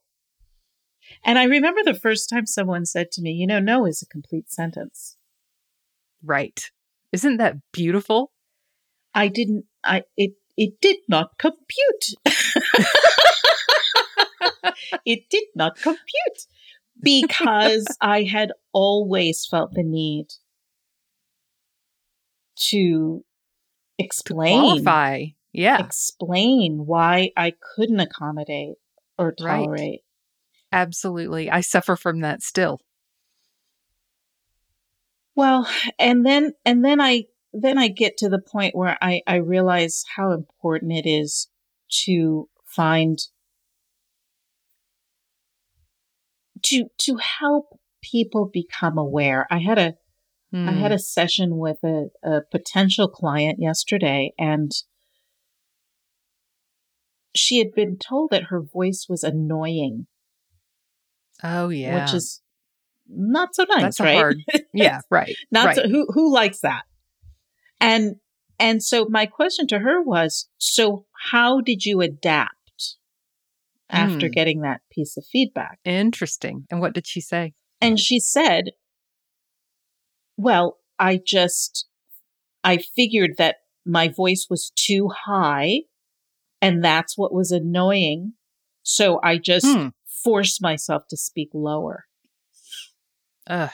And 1.24 1.38
I 1.38 1.44
remember 1.44 1.82
the 1.84 1.94
first 1.94 2.30
time 2.30 2.46
someone 2.46 2.86
said 2.86 3.12
to 3.12 3.22
me, 3.22 3.32
you 3.32 3.46
know, 3.46 3.60
no 3.60 3.86
is 3.86 4.02
a 4.02 4.08
complete 4.08 4.52
sentence. 4.52 5.18
Right. 6.24 6.72
Isn't 7.12 7.38
that 7.38 7.58
beautiful? 7.74 8.32
I 9.14 9.28
didn't 9.28 9.66
I 9.84 10.04
it 10.16 10.32
it 10.58 10.80
did 10.82 10.98
not 11.08 11.38
compute. 11.38 12.16
it 15.06 15.30
did 15.30 15.46
not 15.56 15.76
compute 15.76 16.48
because 17.02 17.86
I 18.02 18.24
had 18.24 18.52
always 18.74 19.46
felt 19.46 19.74
the 19.74 19.84
need 19.84 20.28
to 22.70 23.24
explain 23.98 24.62
to 24.62 24.68
qualify. 24.68 25.26
Yeah. 25.54 25.84
Explain 25.84 26.86
why 26.86 27.32
I 27.36 27.54
couldn't 27.76 28.00
accommodate 28.00 28.76
or 29.18 29.34
tolerate. 29.34 29.80
Right. 29.80 30.00
Absolutely. 30.72 31.50
I 31.50 31.62
suffer 31.62 31.96
from 31.96 32.22
that 32.22 32.42
still. 32.42 32.82
Well, 35.36 35.68
and 35.98 36.26
then 36.26 36.54
and 36.66 36.84
then 36.84 37.02
I 37.02 37.26
then 37.54 37.78
I 37.78 37.88
get 37.88 38.18
to 38.18 38.30
the 38.30 38.40
point 38.40 38.76
where 38.76 38.98
I 39.02 39.22
I 39.28 39.36
realize 39.38 40.04
how 40.16 40.32
important 40.32 40.94
it 40.94 41.10
is 41.10 41.48
to 42.06 42.50
find 42.66 43.20
to 46.64 46.86
to 47.00 47.18
help 47.18 47.80
people 48.02 48.50
become 48.52 48.98
aware. 48.98 49.48
I 49.52 49.60
had 49.60 49.78
a 49.78 49.94
mm. 50.54 50.68
I 50.68 50.74
had 50.74 50.92
hmm. 50.92 50.96
a 50.96 51.00
session 51.00 51.58
with 51.58 51.78
a, 51.84 52.10
a 52.24 52.42
potential 52.52 53.08
client 53.08 53.60
yesterday 53.60 54.34
and 54.38 54.72
she 57.36 57.60
had 57.60 57.72
been 57.74 57.98
told 57.98 58.32
that 58.32 58.46
her 58.46 58.62
voice 58.62 59.06
was 59.08 59.24
annoying. 59.24 60.08
Oh 61.44 61.70
yeah. 61.70 62.04
Which 62.04 62.14
is 62.14 62.42
not 63.08 63.56
so 63.56 63.66
nice, 63.70 63.82
That's 63.82 64.00
right? 64.00 64.16
Hard, 64.16 64.38
yeah, 64.74 65.02
right. 65.10 65.36
not 65.52 65.68
right. 65.68 65.76
So, 65.76 65.88
who 65.88 66.08
who 66.14 66.34
likes 66.34 66.60
that? 66.62 66.84
And 67.80 68.18
and 68.60 68.84
so 68.84 69.08
my 69.10 69.26
question 69.26 69.68
to 69.68 69.80
her 69.80 70.02
was, 70.02 70.48
so 70.58 71.06
how 71.32 71.62
did 71.62 71.86
you 71.86 72.02
adapt 72.02 72.56
after 73.92 74.28
mm. 74.28 74.32
getting 74.32 74.62
that 74.62 74.82
piece 74.92 75.18
of 75.18 75.26
feedback? 75.26 75.80
Interesting. 75.86 76.66
And 76.72 76.80
what 76.80 76.94
did 76.94 77.06
she 77.06 77.22
say? 77.22 77.54
And 77.80 78.00
she 78.00 78.20
said, 78.20 78.72
well, 80.38 80.78
I 80.98 81.20
just 81.24 81.88
I 82.64 82.78
figured 82.78 83.32
that 83.38 83.58
my 83.86 84.08
voice 84.08 84.48
was 84.50 84.72
too 84.76 85.10
high 85.26 85.82
and 86.62 86.84
that's 86.84 87.18
what 87.18 87.34
was 87.34 87.52
annoying. 87.52 88.34
So 88.84 89.20
I 89.24 89.38
just 89.38 89.66
hmm. 89.66 89.90
forced 90.24 90.62
myself 90.62 91.04
to 91.10 91.18
speak 91.18 91.50
lower. 91.54 92.06
Ugh. 93.48 93.72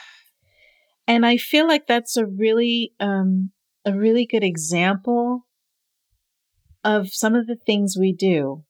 And 1.06 1.24
I 1.24 1.36
feel 1.36 1.66
like 1.66 1.86
that's 1.86 2.16
a 2.16 2.26
really, 2.26 2.92
um, 3.00 3.52
a 3.84 3.92
really 3.92 4.26
good 4.26 4.44
example 4.44 5.46
of 6.84 7.08
some 7.12 7.34
of 7.34 7.46
the 7.46 7.56
things 7.56 7.96
we 7.98 8.12
do 8.12 8.64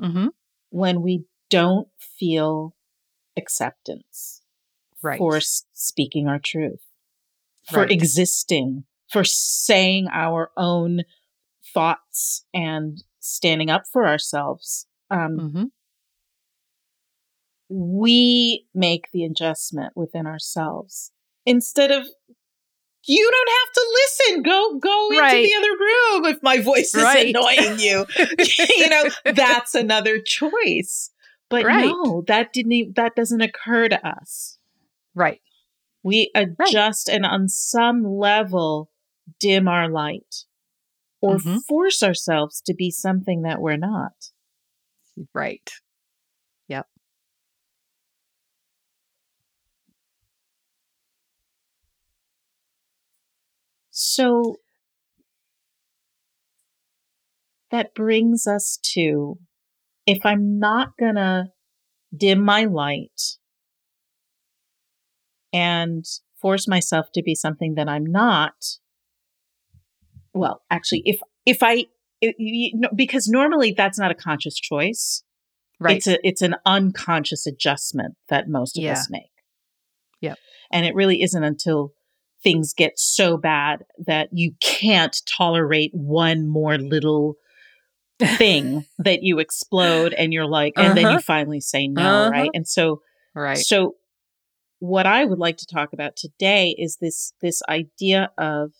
mm-hmm. 0.00 0.28
When 0.74 1.02
we 1.02 1.24
don't 1.50 1.86
feel 2.18 2.74
acceptance 3.36 4.42
right. 5.04 5.18
for 5.18 5.40
speaking 5.40 6.26
our 6.26 6.40
truth, 6.44 6.80
for 7.70 7.82
right. 7.82 7.92
existing, 7.92 8.82
for 9.08 9.22
saying 9.22 10.08
our 10.12 10.50
own 10.56 11.02
thoughts 11.72 12.44
and 12.52 13.04
standing 13.20 13.70
up 13.70 13.84
for 13.92 14.04
ourselves. 14.04 14.88
Um, 15.12 15.38
mm-hmm. 15.38 15.64
We 17.68 18.66
make 18.74 19.04
the 19.12 19.22
adjustment 19.22 19.92
within 19.94 20.26
ourselves 20.26 21.12
instead 21.46 21.92
of 21.92 22.08
you 23.06 23.30
don't 23.30 23.50
have 23.60 23.72
to 23.74 23.86
listen. 23.94 24.42
Go 24.42 24.78
go 24.78 25.08
right. 25.10 25.36
into 25.36 25.48
the 25.48 25.54
other 25.58 25.78
room 25.78 26.34
if 26.34 26.42
my 26.42 26.60
voice 26.60 26.94
is 26.94 27.02
right. 27.02 27.28
annoying 27.28 27.78
you. 27.78 28.06
you 28.78 28.88
know, 28.88 29.04
that's 29.24 29.74
another 29.74 30.18
choice. 30.18 31.10
But 31.50 31.64
right. 31.64 31.86
no, 31.86 32.24
that 32.26 32.52
didn't 32.52 32.72
even, 32.72 32.92
that 32.94 33.14
doesn't 33.14 33.40
occur 33.40 33.88
to 33.88 34.06
us. 34.06 34.58
Right. 35.14 35.40
We 36.02 36.30
adjust 36.34 37.08
and 37.08 37.24
on 37.24 37.48
some 37.48 38.04
level 38.04 38.90
dim 39.38 39.68
our 39.68 39.88
light 39.88 40.44
or 41.20 41.36
mm-hmm. 41.36 41.58
force 41.58 42.02
ourselves 42.02 42.60
to 42.62 42.74
be 42.74 42.90
something 42.90 43.42
that 43.42 43.60
we're 43.60 43.76
not. 43.76 44.30
Right. 45.32 45.70
So 54.06 54.56
that 57.70 57.94
brings 57.94 58.46
us 58.46 58.78
to 58.92 59.38
if 60.06 60.26
I'm 60.26 60.58
not 60.58 60.90
going 61.00 61.14
to 61.14 61.46
dim 62.14 62.44
my 62.44 62.64
light 62.64 63.38
and 65.54 66.04
force 66.38 66.68
myself 66.68 67.06
to 67.14 67.22
be 67.22 67.34
something 67.34 67.76
that 67.76 67.88
I'm 67.88 68.04
not, 68.04 68.52
well, 70.34 70.60
actually, 70.70 71.02
if, 71.06 71.18
if 71.46 71.62
I, 71.62 71.86
it, 72.20 72.36
you 72.38 72.72
know, 72.74 72.90
because 72.94 73.26
normally 73.26 73.72
that's 73.74 73.98
not 73.98 74.10
a 74.10 74.14
conscious 74.14 74.56
choice. 74.56 75.24
Right. 75.80 75.96
It's 75.96 76.06
a, 76.06 76.18
it's 76.22 76.42
an 76.42 76.56
unconscious 76.66 77.46
adjustment 77.46 78.16
that 78.28 78.48
most 78.48 78.76
of 78.76 78.84
yeah. 78.84 78.92
us 78.92 79.08
make. 79.10 79.32
Yep. 80.20 80.38
And 80.70 80.84
it 80.84 80.94
really 80.94 81.22
isn't 81.22 81.42
until 81.42 81.93
things 82.44 82.74
get 82.74 82.98
so 82.98 83.36
bad 83.36 83.84
that 84.06 84.28
you 84.32 84.52
can't 84.60 85.16
tolerate 85.26 85.90
one 85.94 86.46
more 86.46 86.78
little 86.78 87.36
thing 88.20 88.84
that 88.98 89.22
you 89.22 89.38
explode 89.40 90.12
and 90.12 90.32
you're 90.32 90.46
like, 90.46 90.74
and 90.76 90.86
uh-huh. 90.86 90.94
then 90.94 91.02
you 91.04 91.08
uh-huh. 91.08 91.20
finally 91.20 91.60
say 91.60 91.88
no, 91.88 92.02
uh-huh. 92.02 92.30
right? 92.30 92.50
And 92.54 92.68
so, 92.68 93.00
right. 93.34 93.58
So 93.58 93.96
what 94.78 95.06
I 95.06 95.24
would 95.24 95.38
like 95.38 95.56
to 95.56 95.66
talk 95.66 95.92
about 95.92 96.14
today 96.14 96.76
is 96.78 96.98
this, 97.00 97.32
this 97.40 97.62
idea 97.68 98.30
of 98.38 98.72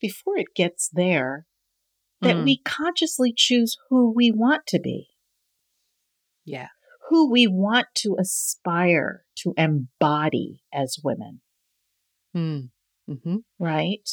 before 0.00 0.36
it 0.36 0.54
gets 0.54 0.90
there, 0.92 1.46
that 2.20 2.36
mm. 2.36 2.44
we 2.44 2.60
consciously 2.64 3.32
choose 3.34 3.76
who 3.88 4.12
we 4.14 4.30
want 4.30 4.66
to 4.68 4.78
be. 4.78 5.08
Yeah. 6.44 6.68
Who 7.08 7.30
we 7.30 7.46
want 7.46 7.86
to 7.96 8.16
aspire 8.18 9.24
to 9.38 9.54
embody 9.56 10.62
as 10.72 10.98
women. 11.02 11.40
Mm. 12.34 12.70
Mm-hmm. 13.08 13.36
Right? 13.58 14.08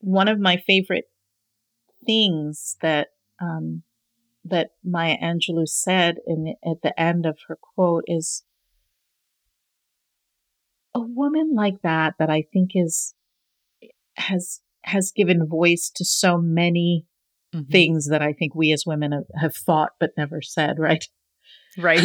One 0.00 0.28
of 0.28 0.40
my 0.40 0.56
favorite 0.56 1.04
things 2.04 2.76
that 2.82 3.08
um, 3.40 3.82
that 4.44 4.70
Maya 4.84 5.16
Angelou 5.22 5.66
said 5.68 6.16
in 6.26 6.44
the, 6.44 6.54
at 6.68 6.82
the 6.82 6.98
end 7.00 7.26
of 7.26 7.38
her 7.48 7.56
quote 7.60 8.04
is 8.06 8.42
a 10.94 11.00
woman 11.00 11.52
like 11.54 11.80
that 11.82 12.14
that 12.18 12.30
I 12.30 12.44
think 12.52 12.72
is 12.74 13.14
has 14.16 14.60
has 14.84 15.12
given 15.12 15.46
voice 15.46 15.90
to 15.94 16.04
so 16.04 16.38
many 16.38 17.06
mm-hmm. 17.54 17.70
things 17.70 18.08
that 18.08 18.22
I 18.22 18.32
think 18.32 18.54
we 18.54 18.72
as 18.72 18.84
women 18.84 19.12
have, 19.12 19.24
have 19.40 19.56
thought 19.56 19.92
but 20.00 20.10
never 20.16 20.42
said, 20.42 20.78
right? 20.78 21.04
Right. 21.78 22.02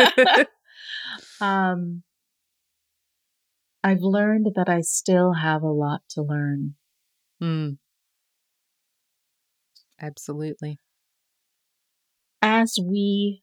um, 1.40 2.02
I've 3.88 4.02
learned 4.02 4.48
that 4.54 4.68
I 4.68 4.82
still 4.82 5.32
have 5.32 5.62
a 5.62 5.70
lot 5.70 6.02
to 6.10 6.20
learn. 6.20 6.74
Mm. 7.42 7.78
Absolutely. 9.98 10.78
As 12.42 12.76
we 12.78 13.42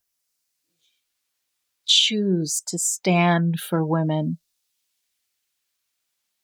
choose 1.87 2.61
to 2.67 2.77
stand 2.77 3.59
for 3.59 3.83
women, 3.83 4.37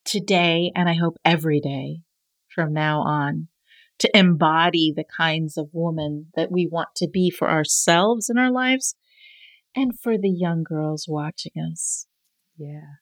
today, 0.03 0.71
and 0.75 0.89
I 0.89 0.95
hope 0.95 1.17
every 1.23 1.59
day, 1.59 1.99
from 2.49 2.73
now 2.73 3.01
on 3.01 3.49
to 3.99 4.09
embody 4.17 4.91
the 4.91 5.05
kinds 5.15 5.57
of 5.57 5.69
woman 5.73 6.31
that 6.33 6.51
we 6.51 6.65
want 6.65 6.89
to 6.95 7.07
be 7.07 7.29
for 7.29 7.51
ourselves 7.51 8.31
in 8.31 8.39
our 8.39 8.51
lives 8.51 8.95
and 9.75 9.99
for 9.99 10.17
the 10.17 10.31
young 10.31 10.63
girls 10.63 11.05
watching 11.07 11.53
us. 11.71 12.07
Yeah. 12.57 13.00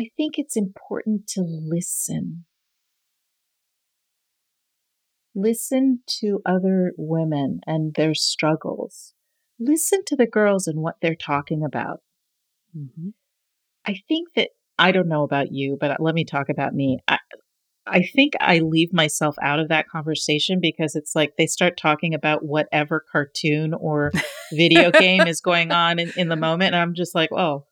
I 0.00 0.08
think 0.16 0.38
it's 0.38 0.56
important 0.56 1.26
to 1.28 1.42
listen. 1.42 2.46
Listen 5.34 6.00
to 6.20 6.40
other 6.46 6.92
women 6.96 7.60
and 7.66 7.92
their 7.94 8.14
struggles. 8.14 9.12
Listen 9.58 10.00
to 10.06 10.16
the 10.16 10.26
girls 10.26 10.66
and 10.66 10.80
what 10.80 10.94
they're 11.02 11.14
talking 11.14 11.62
about. 11.62 11.98
Mm-hmm. 12.74 13.10
I 13.84 13.96
think 14.08 14.28
that 14.36 14.48
I 14.78 14.90
don't 14.90 15.06
know 15.06 15.22
about 15.22 15.52
you, 15.52 15.76
but 15.78 16.00
let 16.00 16.14
me 16.14 16.24
talk 16.24 16.48
about 16.48 16.72
me. 16.72 17.00
I, 17.06 17.18
I 17.86 18.00
think 18.02 18.32
I 18.40 18.60
leave 18.60 18.94
myself 18.94 19.36
out 19.42 19.60
of 19.60 19.68
that 19.68 19.86
conversation 19.86 20.60
because 20.62 20.96
it's 20.96 21.14
like 21.14 21.34
they 21.36 21.46
start 21.46 21.76
talking 21.76 22.14
about 22.14 22.42
whatever 22.42 23.04
cartoon 23.12 23.74
or 23.74 24.12
video 24.52 24.92
game 24.92 25.26
is 25.26 25.42
going 25.42 25.72
on 25.72 25.98
in, 25.98 26.10
in 26.16 26.28
the 26.28 26.36
moment. 26.36 26.74
And 26.74 26.76
I'm 26.76 26.94
just 26.94 27.14
like, 27.14 27.30
oh, 27.32 27.66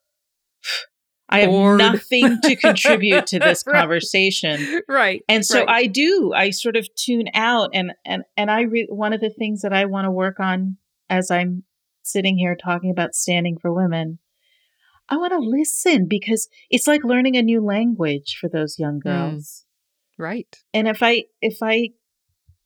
I 1.28 1.40
have 1.40 1.50
Bored. 1.50 1.78
nothing 1.78 2.40
to 2.42 2.56
contribute 2.60 3.26
to 3.28 3.38
this 3.38 3.62
conversation. 3.62 4.80
Right. 4.88 5.22
And 5.28 5.44
so 5.44 5.60
right. 5.60 5.68
I 5.68 5.86
do, 5.86 6.32
I 6.34 6.50
sort 6.50 6.76
of 6.76 6.88
tune 6.94 7.28
out 7.34 7.70
and, 7.74 7.92
and, 8.04 8.24
and 8.36 8.50
I, 8.50 8.62
re- 8.62 8.88
one 8.88 9.12
of 9.12 9.20
the 9.20 9.30
things 9.30 9.62
that 9.62 9.72
I 9.72 9.84
want 9.84 10.06
to 10.06 10.10
work 10.10 10.40
on 10.40 10.78
as 11.10 11.30
I'm 11.30 11.64
sitting 12.02 12.38
here 12.38 12.56
talking 12.56 12.90
about 12.90 13.14
standing 13.14 13.58
for 13.58 13.72
women, 13.72 14.18
I 15.08 15.16
want 15.16 15.32
to 15.32 15.38
listen 15.38 16.06
because 16.06 16.48
it's 16.70 16.86
like 16.86 17.04
learning 17.04 17.36
a 17.36 17.42
new 17.42 17.64
language 17.64 18.36
for 18.40 18.48
those 18.48 18.78
young 18.78 19.00
mm. 19.00 19.04
girls 19.04 19.64
right. 20.18 20.56
and 20.74 20.86
if 20.86 21.02
i 21.02 21.24
if 21.40 21.58
i 21.62 21.88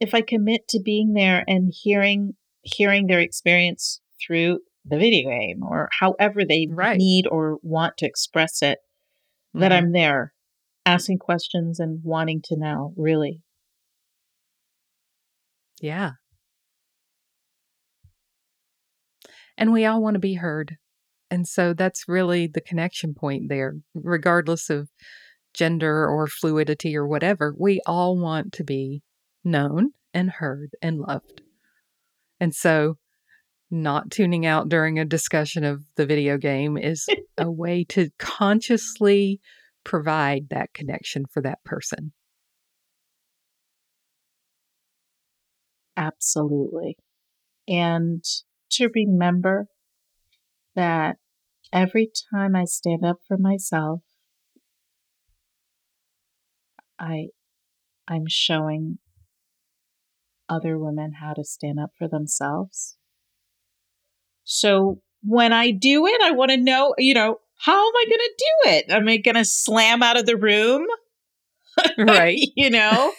if 0.00 0.14
i 0.14 0.20
commit 0.20 0.66
to 0.68 0.80
being 0.80 1.12
there 1.12 1.44
and 1.46 1.72
hearing 1.72 2.34
hearing 2.62 3.06
their 3.06 3.20
experience 3.20 4.00
through 4.20 4.60
the 4.84 4.98
video 4.98 5.30
game 5.30 5.62
or 5.62 5.88
however 6.00 6.44
they 6.44 6.66
Right. 6.70 6.96
need 6.98 7.26
or 7.26 7.58
want 7.62 7.96
to 7.98 8.06
express 8.06 8.62
it 8.62 8.78
that 9.54 9.72
Mhm. 9.72 9.76
i'm 9.78 9.92
there 9.92 10.34
asking 10.86 11.18
questions 11.18 11.80
and 11.80 12.02
wanting 12.04 12.42
to 12.42 12.56
know 12.56 12.92
really 12.96 13.42
Yeah. 15.80 16.12
And 19.56 19.72
we 19.72 19.84
all 19.84 20.02
want 20.02 20.14
to 20.14 20.20
be 20.20 20.34
heard. 20.34 20.76
And 21.30 21.48
so 21.48 21.72
that's 21.74 22.08
really 22.08 22.46
the 22.46 22.60
connection 22.60 23.14
point 23.14 23.48
there, 23.48 23.76
regardless 23.94 24.70
of 24.70 24.90
gender 25.54 26.06
or 26.08 26.26
fluidity 26.26 26.96
or 26.96 27.06
whatever. 27.06 27.54
We 27.58 27.80
all 27.86 28.18
want 28.18 28.52
to 28.54 28.64
be 28.64 29.02
known 29.44 29.92
and 30.14 30.30
heard 30.30 30.70
and 30.82 30.98
loved. 31.00 31.42
And 32.40 32.54
so 32.54 32.98
not 33.72 34.10
tuning 34.10 34.46
out 34.46 34.68
during 34.68 34.98
a 34.98 35.04
discussion 35.04 35.64
of 35.64 35.82
the 35.96 36.06
video 36.06 36.36
game 36.36 36.76
is 36.76 37.06
a 37.38 37.50
way 37.50 37.84
to 37.88 38.10
consciously 38.18 39.40
provide 39.84 40.48
that 40.50 40.72
connection 40.74 41.24
for 41.32 41.42
that 41.42 41.62
person. 41.64 42.12
absolutely 45.96 46.96
and 47.68 48.24
to 48.70 48.88
remember 48.94 49.66
that 50.74 51.16
every 51.72 52.10
time 52.32 52.56
i 52.56 52.64
stand 52.64 53.04
up 53.04 53.16
for 53.26 53.36
myself 53.36 54.00
i 56.98 57.26
i'm 58.08 58.24
showing 58.26 58.98
other 60.48 60.78
women 60.78 61.12
how 61.20 61.32
to 61.34 61.44
stand 61.44 61.78
up 61.78 61.90
for 61.98 62.08
themselves 62.08 62.96
so 64.44 65.00
when 65.22 65.52
i 65.52 65.70
do 65.70 66.06
it 66.06 66.20
i 66.22 66.30
want 66.30 66.50
to 66.50 66.56
know 66.56 66.94
you 66.98 67.14
know 67.14 67.38
how 67.58 67.72
am 67.74 67.92
i 67.96 68.04
going 68.06 68.18
to 68.18 68.34
do 68.38 68.70
it 68.70 68.84
am 68.90 69.08
i 69.08 69.16
going 69.16 69.34
to 69.34 69.44
slam 69.44 70.02
out 70.02 70.18
of 70.18 70.26
the 70.26 70.36
room 70.36 70.86
Right. 71.96 72.38
you 72.56 72.68
know 72.68 73.12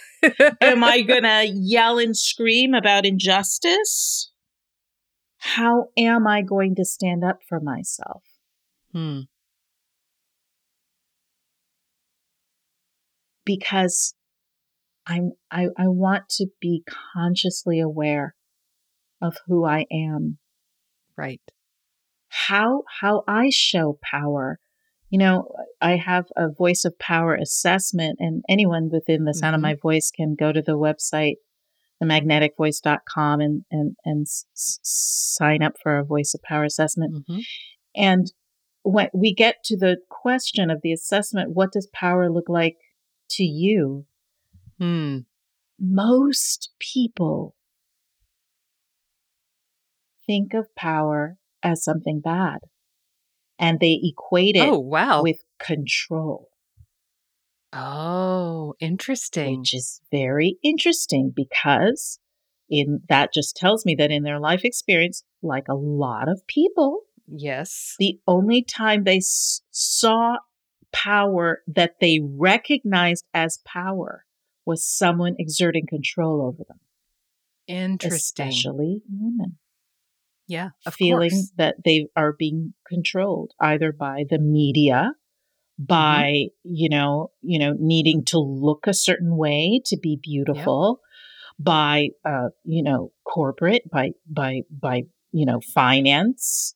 am 0.61 0.83
I 0.83 1.01
going 1.01 1.23
to 1.23 1.45
yell 1.53 1.97
and 1.97 2.15
scream 2.15 2.73
about 2.73 3.05
injustice? 3.05 4.31
How 5.37 5.87
am 5.97 6.27
I 6.27 6.41
going 6.41 6.75
to 6.75 6.85
stand 6.85 7.23
up 7.23 7.39
for 7.47 7.59
myself? 7.59 8.23
Hmm. 8.91 9.21
Because 13.45 14.15
I'm 15.05 15.33
I, 15.51 15.67
I 15.77 15.87
want 15.87 16.29
to 16.37 16.47
be 16.61 16.83
consciously 17.13 17.81
aware 17.81 18.35
of 19.21 19.35
who 19.47 19.65
I 19.65 19.85
am, 19.91 20.37
Right. 21.17 21.41
how 22.27 22.83
how 23.01 23.23
I 23.27 23.49
show 23.51 23.99
power. 24.01 24.59
You 25.09 25.19
know, 25.19 25.47
I 25.79 25.97
have 25.97 26.25
a 26.35 26.49
voice 26.49 26.85
of 26.85 26.97
power 26.97 27.35
assessment, 27.35 28.17
and 28.19 28.43
anyone 28.49 28.89
within 28.89 29.25
the 29.25 29.33
sound 29.35 29.53
of 29.55 29.59
Mhm. 29.59 29.63
my 29.69 29.75
voice 29.75 30.09
can 30.09 30.33
go 30.33 30.51
to 30.51 30.61
the 30.61 30.77
website, 30.77 31.35
themagneticvoice.com, 32.01 33.41
and 33.41 33.65
and 33.71 33.95
and 34.03 34.21
s- 34.23 34.45
sign 34.53 35.61
up 35.61 35.75
for 35.81 35.97
a 35.99 36.03
voice 36.03 36.33
of 36.33 36.41
power 36.41 36.63
assessment. 36.63 37.23
hmm 37.27 37.39
And 37.95 38.33
when 38.81 39.09
we 39.13 39.33
get 39.33 39.63
to 39.65 39.77
the 39.77 39.97
question 40.09 40.69
of 40.71 40.81
the 40.81 40.91
assessment, 40.91 41.51
what 41.51 41.71
does 41.71 41.87
power 41.93 42.29
look 42.31 42.49
like 42.49 42.77
to 43.29 43.43
you? 43.43 44.05
Hmm. 44.79 45.19
Most 45.79 46.71
people 46.79 47.55
think 50.25 50.53
of 50.53 50.73
power 50.75 51.37
as 51.61 51.83
something 51.83 52.19
bad 52.19 52.59
and 53.59 53.79
they 53.79 53.99
equate 54.03 54.55
it 54.55 54.67
Oh, 54.67 54.79
wow. 54.79 55.21
with 55.21 55.37
control, 55.59 56.49
oh, 57.71 58.75
interesting. 58.79 59.59
which 59.59 59.73
is 59.73 60.01
very 60.11 60.57
interesting 60.63 61.31
because 61.35 62.19
in 62.69 63.01
that 63.09 63.33
just 63.33 63.55
tells 63.55 63.85
me 63.85 63.95
that 63.95 64.11
in 64.11 64.23
their 64.23 64.39
life 64.39 64.61
experience, 64.63 65.23
like 65.41 65.67
a 65.67 65.75
lot 65.75 66.27
of 66.29 66.45
people, 66.47 67.01
yes. 67.27 67.95
the 67.99 68.19
only 68.27 68.63
time 68.63 69.03
they 69.03 69.17
s- 69.17 69.61
saw 69.71 70.37
power 70.91 71.61
that 71.67 71.95
they 71.99 72.19
recognized 72.23 73.25
as 73.33 73.59
power 73.65 74.25
was 74.65 74.85
someone 74.85 75.35
exerting 75.37 75.85
control 75.87 76.41
over 76.41 76.63
them, 76.67 76.79
Interesting. 77.67 78.47
especially 78.47 79.01
women, 79.09 79.57
yeah. 80.47 80.69
Of 80.85 80.93
feeling 80.95 81.29
course. 81.31 81.51
that 81.57 81.75
they 81.85 82.07
are 82.15 82.33
being 82.37 82.73
controlled 82.87 83.51
either 83.59 83.91
by 83.91 84.25
the 84.29 84.39
media, 84.39 85.13
by 85.79 86.45
you 86.63 86.89
know, 86.89 87.31
you 87.41 87.59
know, 87.59 87.73
needing 87.79 88.23
to 88.25 88.39
look 88.39 88.85
a 88.87 88.93
certain 88.93 89.35
way 89.37 89.81
to 89.85 89.97
be 90.01 90.19
beautiful, 90.21 90.99
by 91.59 92.09
uh, 92.25 92.49
you 92.63 92.83
know, 92.83 93.11
corporate, 93.25 93.83
by 93.91 94.11
by 94.29 94.61
by 94.69 95.03
you 95.31 95.45
know, 95.45 95.59
finance. 95.73 96.75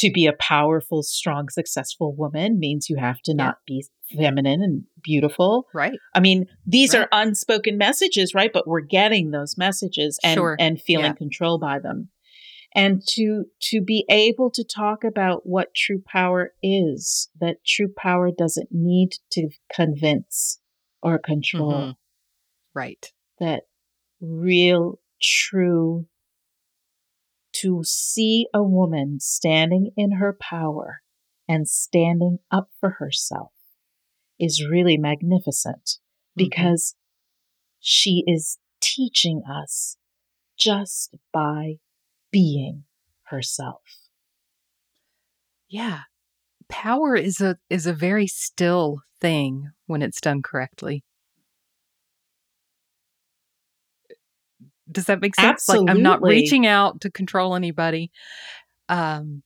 To 0.00 0.10
be 0.12 0.26
a 0.26 0.34
powerful, 0.34 1.02
strong, 1.02 1.48
successful 1.48 2.14
woman 2.14 2.58
means 2.58 2.90
you 2.90 2.96
have 2.98 3.22
to 3.22 3.32
Yeah. 3.32 3.44
not 3.44 3.56
be 3.66 3.82
feminine 4.14 4.62
and 4.62 4.84
beautiful. 5.02 5.66
Right. 5.72 5.98
I 6.14 6.20
mean, 6.20 6.44
these 6.66 6.92
Right. 6.92 7.04
are 7.04 7.08
unspoken 7.12 7.78
messages, 7.78 8.34
right? 8.34 8.52
But 8.52 8.66
we're 8.68 8.82
getting 8.82 9.30
those 9.30 9.56
messages 9.56 10.18
and 10.22 10.34
Sure. 10.34 10.54
and 10.60 10.78
feeling 10.78 11.06
Yeah. 11.06 11.12
controlled 11.14 11.62
by 11.62 11.78
them. 11.78 12.10
And 12.76 13.02
to 13.08 13.46
to 13.70 13.80
be 13.80 14.04
able 14.10 14.50
to 14.50 14.62
talk 14.62 15.02
about 15.02 15.46
what 15.46 15.74
true 15.74 16.02
power 16.06 16.52
is, 16.62 17.30
that 17.40 17.64
true 17.64 17.90
power 17.96 18.30
doesn't 18.30 18.68
need 18.70 19.14
to 19.30 19.48
convince 19.74 20.60
or 21.02 21.18
control. 21.18 21.72
Mhm. 21.72 21.96
Right. 22.74 23.12
That 23.38 23.66
real 24.20 25.00
true 25.22 26.06
to 27.52 27.82
see 27.82 28.46
a 28.52 28.62
woman 28.62 29.20
standing 29.20 29.92
in 29.96 30.12
her 30.12 30.36
power 30.38 31.02
and 31.48 31.66
standing 31.66 32.40
up 32.50 32.68
for 32.78 32.90
herself 32.98 33.52
is 34.38 34.62
really 34.62 34.98
magnificent 34.98 35.92
Mhm. 35.92 36.36
because 36.36 36.94
she 37.80 38.22
is 38.26 38.58
teaching 38.80 39.42
us 39.44 39.96
just 40.58 41.14
by 41.32 41.78
being 42.36 42.84
herself. 43.24 43.80
Yeah. 45.70 46.00
Power 46.68 47.16
is 47.16 47.40
a 47.40 47.56
is 47.70 47.86
a 47.86 47.94
very 47.94 48.26
still 48.26 49.00
thing 49.20 49.70
when 49.86 50.02
it's 50.02 50.20
done 50.20 50.42
correctly. 50.42 51.02
Does 54.92 55.06
that 55.06 55.20
make 55.22 55.34
sense? 55.34 55.66
Like 55.68 55.80
I'm 55.88 56.02
not 56.02 56.22
reaching 56.22 56.66
out 56.66 57.00
to 57.00 57.10
control 57.10 57.54
anybody. 57.56 58.10
Um 58.88 59.42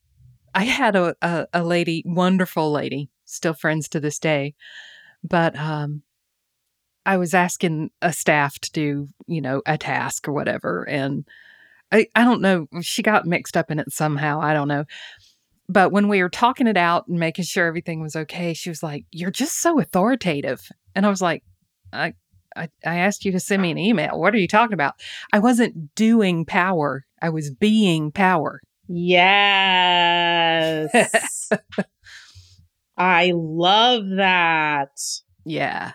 I 0.52 0.64
had 0.64 0.96
a, 0.96 1.14
a 1.22 1.46
a 1.52 1.62
lady, 1.62 2.02
wonderful 2.04 2.72
lady, 2.72 3.08
still 3.24 3.54
friends 3.54 3.88
to 3.90 4.00
this 4.00 4.18
day, 4.18 4.54
But 5.22 5.56
um, 5.56 6.02
I 7.06 7.16
was 7.16 7.34
asking 7.34 7.90
a 8.02 8.12
staff 8.12 8.58
to 8.60 8.72
do, 8.72 9.08
you 9.26 9.40
know, 9.40 9.62
a 9.66 9.78
task 9.78 10.28
or 10.28 10.32
whatever. 10.32 10.88
And 10.88 11.24
I, 11.92 12.06
I 12.14 12.24
don't 12.24 12.40
know, 12.40 12.66
she 12.82 13.02
got 13.02 13.26
mixed 13.26 13.56
up 13.56 13.70
in 13.70 13.78
it 13.78 13.92
somehow. 13.92 14.40
I 14.40 14.54
don't 14.54 14.68
know. 14.68 14.84
But 15.68 15.92
when 15.92 16.08
we 16.08 16.22
were 16.22 16.28
talking 16.28 16.66
it 16.66 16.76
out 16.76 17.06
and 17.08 17.18
making 17.18 17.44
sure 17.44 17.66
everything 17.66 18.00
was 18.00 18.16
okay, 18.16 18.54
she 18.54 18.70
was 18.70 18.82
like, 18.82 19.04
You're 19.12 19.30
just 19.30 19.60
so 19.60 19.78
authoritative. 19.78 20.60
And 20.94 21.06
I 21.06 21.10
was 21.10 21.22
like, 21.22 21.44
I, 21.92 22.14
I, 22.56 22.68
I 22.84 22.98
asked 22.98 23.24
you 23.24 23.32
to 23.32 23.40
send 23.40 23.62
me 23.62 23.70
an 23.70 23.78
email. 23.78 24.18
What 24.18 24.34
are 24.34 24.38
you 24.38 24.48
talking 24.48 24.74
about? 24.74 24.94
I 25.32 25.38
wasn't 25.38 25.94
doing 25.94 26.44
power, 26.44 27.04
I 27.22 27.30
was 27.30 27.50
being 27.50 28.10
power. 28.10 28.60
Yes. 28.88 30.90
I 32.96 33.32
love 33.34 34.04
that. 34.16 34.98
Yeah. 35.44 35.92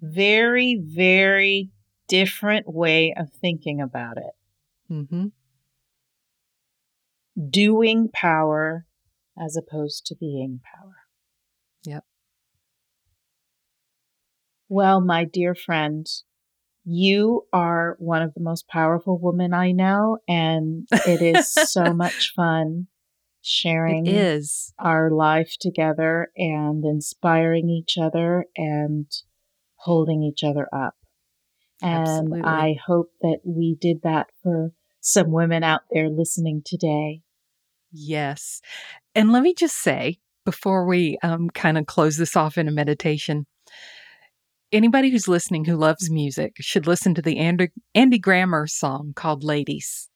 Very, 0.00 0.80
very 0.82 1.70
different 2.08 2.66
way 2.66 3.14
of 3.16 3.28
thinking 3.40 3.80
about 3.80 4.16
it. 4.16 4.32
Mm-hmm. 4.92 5.28
Doing 7.48 8.10
power 8.12 8.86
as 9.42 9.56
opposed 9.56 10.04
to 10.06 10.14
being 10.14 10.60
power. 10.62 10.96
Yep. 11.84 12.04
Well, 14.68 15.00
my 15.00 15.24
dear 15.24 15.54
friend, 15.54 16.06
you 16.84 17.46
are 17.52 17.96
one 17.98 18.20
of 18.20 18.34
the 18.34 18.42
most 18.42 18.68
powerful 18.68 19.18
women 19.18 19.54
I 19.54 19.72
know, 19.72 20.18
and 20.28 20.86
it 20.90 21.22
is 21.22 21.48
so 21.48 21.94
much 21.94 22.32
fun 22.36 22.88
sharing 23.40 24.06
It 24.06 24.12
is. 24.12 24.74
our 24.78 25.10
life 25.10 25.56
together 25.58 26.30
and 26.36 26.84
inspiring 26.84 27.70
each 27.70 27.96
other 27.98 28.44
and 28.56 29.06
holding 29.76 30.22
each 30.22 30.44
other 30.44 30.68
up. 30.72 30.94
And 31.80 32.00
Absolutely. 32.00 32.42
I 32.44 32.76
hope 32.86 33.10
that 33.22 33.40
we 33.44 33.76
did 33.80 34.02
that 34.02 34.28
for 34.42 34.72
some 35.02 35.30
women 35.30 35.62
out 35.62 35.82
there 35.90 36.08
listening 36.08 36.62
today. 36.64 37.20
Yes. 37.92 38.62
And 39.14 39.32
let 39.32 39.42
me 39.42 39.52
just 39.52 39.76
say 39.76 40.18
before 40.46 40.86
we 40.86 41.18
um, 41.22 41.50
kind 41.50 41.76
of 41.76 41.86
close 41.86 42.16
this 42.16 42.36
off 42.36 42.56
in 42.56 42.68
a 42.68 42.72
meditation, 42.72 43.46
anybody 44.72 45.10
who's 45.10 45.28
listening 45.28 45.64
who 45.66 45.76
loves 45.76 46.10
music 46.10 46.54
should 46.60 46.86
listen 46.86 47.14
to 47.14 47.22
the 47.22 47.38
Andy, 47.38 47.68
Andy 47.94 48.18
Grammer 48.18 48.66
song 48.66 49.12
called 49.14 49.44
Ladies. 49.44 50.08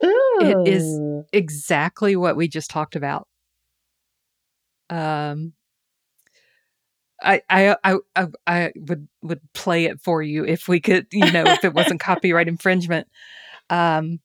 It 0.00 0.68
is- 0.68 1.00
Exactly 1.32 2.16
what 2.16 2.36
we 2.36 2.48
just 2.48 2.70
talked 2.70 2.96
about. 2.96 3.26
Um, 4.88 5.52
I, 7.22 7.42
I 7.50 7.76
I 8.14 8.26
I 8.46 8.72
would 8.76 9.08
would 9.22 9.40
play 9.52 9.84
it 9.86 10.00
for 10.00 10.22
you 10.22 10.44
if 10.44 10.68
we 10.68 10.80
could, 10.80 11.06
you 11.12 11.30
know, 11.30 11.44
if 11.44 11.64
it 11.64 11.74
wasn't 11.74 12.00
copyright 12.10 12.48
infringement. 12.48 13.08
Um, 13.68 14.20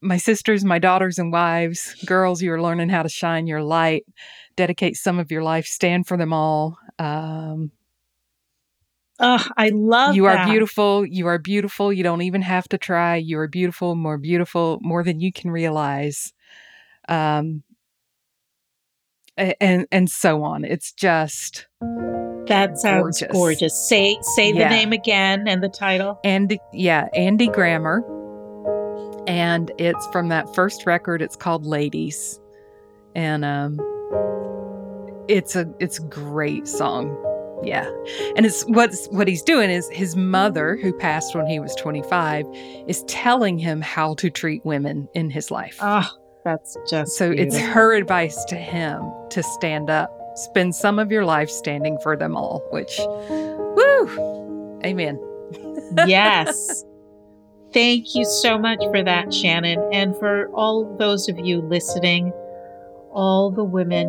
my 0.00 0.16
sisters, 0.16 0.64
my 0.64 0.78
daughters 0.78 1.18
and 1.18 1.32
wives, 1.32 1.94
girls, 2.06 2.40
you 2.40 2.52
are 2.52 2.62
learning 2.62 2.88
how 2.88 3.02
to 3.02 3.08
shine 3.08 3.46
your 3.46 3.62
light, 3.62 4.04
dedicate 4.56 4.96
some 4.96 5.18
of 5.18 5.30
your 5.30 5.42
life, 5.42 5.66
stand 5.66 6.06
for 6.06 6.16
them 6.16 6.32
all. 6.32 6.78
Um, 6.98 7.72
Ugh, 9.20 9.52
I 9.56 9.70
love 9.70 10.14
you 10.14 10.26
that. 10.26 10.46
are 10.46 10.46
beautiful. 10.46 11.04
You 11.04 11.26
are 11.26 11.38
beautiful. 11.38 11.92
You 11.92 12.04
don't 12.04 12.22
even 12.22 12.42
have 12.42 12.68
to 12.68 12.78
try. 12.78 13.16
You 13.16 13.38
are 13.40 13.48
beautiful, 13.48 13.96
more 13.96 14.16
beautiful, 14.16 14.78
more 14.80 15.02
than 15.02 15.18
you 15.18 15.32
can 15.32 15.50
realize. 15.50 16.32
Um, 17.08 17.64
and 19.60 19.86
and 19.90 20.10
so 20.10 20.42
on. 20.42 20.64
It's 20.64 20.92
just 20.92 21.66
That 22.48 22.78
sounds 22.78 23.20
Gorgeous. 23.20 23.32
gorgeous. 23.32 23.88
Say 23.88 24.16
say 24.34 24.52
the 24.52 24.68
name 24.68 24.92
again 24.92 25.46
and 25.48 25.62
the 25.62 25.68
title. 25.68 26.18
Andy, 26.24 26.58
yeah, 26.72 27.08
Andy 27.14 27.48
Grammer, 27.48 28.02
and 29.26 29.70
it's 29.78 30.06
from 30.08 30.28
that 30.28 30.54
first 30.54 30.86
record. 30.86 31.22
It's 31.22 31.36
called 31.36 31.66
Ladies, 31.66 32.40
and 33.14 33.44
um, 33.44 33.78
it's 35.28 35.54
a 35.56 35.72
it's 35.78 35.98
a 35.98 36.02
great 36.02 36.66
song. 36.66 37.16
Yeah, 37.64 37.90
and 38.36 38.46
it's 38.46 38.62
what's 38.66 39.08
what 39.08 39.26
he's 39.28 39.42
doing 39.42 39.68
is 39.68 39.88
his 39.90 40.14
mother, 40.16 40.76
who 40.80 40.92
passed 40.92 41.34
when 41.34 41.46
he 41.46 41.58
was 41.60 41.74
twenty 41.74 42.02
five, 42.04 42.46
is 42.86 43.02
telling 43.08 43.58
him 43.58 43.80
how 43.80 44.14
to 44.14 44.30
treat 44.30 44.64
women 44.64 45.08
in 45.14 45.28
his 45.28 45.50
life. 45.50 45.76
Oh, 45.82 46.08
that's 46.48 46.78
just 46.88 47.16
so 47.18 47.30
it's 47.30 47.58
her 47.58 47.92
advice 47.92 48.42
to 48.46 48.56
him 48.56 49.02
to 49.28 49.42
stand 49.42 49.90
up, 49.90 50.10
spend 50.34 50.74
some 50.74 50.98
of 50.98 51.12
your 51.12 51.26
life 51.26 51.50
standing 51.50 51.98
for 52.02 52.16
them 52.16 52.36
all. 52.38 52.66
Which, 52.70 52.98
woo, 53.28 54.80
amen. 54.82 55.20
yes. 56.06 56.84
Thank 57.74 58.14
you 58.14 58.24
so 58.24 58.58
much 58.58 58.78
for 58.90 59.02
that, 59.02 59.34
Shannon. 59.34 59.78
And 59.92 60.16
for 60.16 60.48
all 60.54 60.96
those 60.96 61.28
of 61.28 61.38
you 61.38 61.60
listening, 61.60 62.32
all 63.12 63.50
the 63.50 63.64
women 63.64 64.08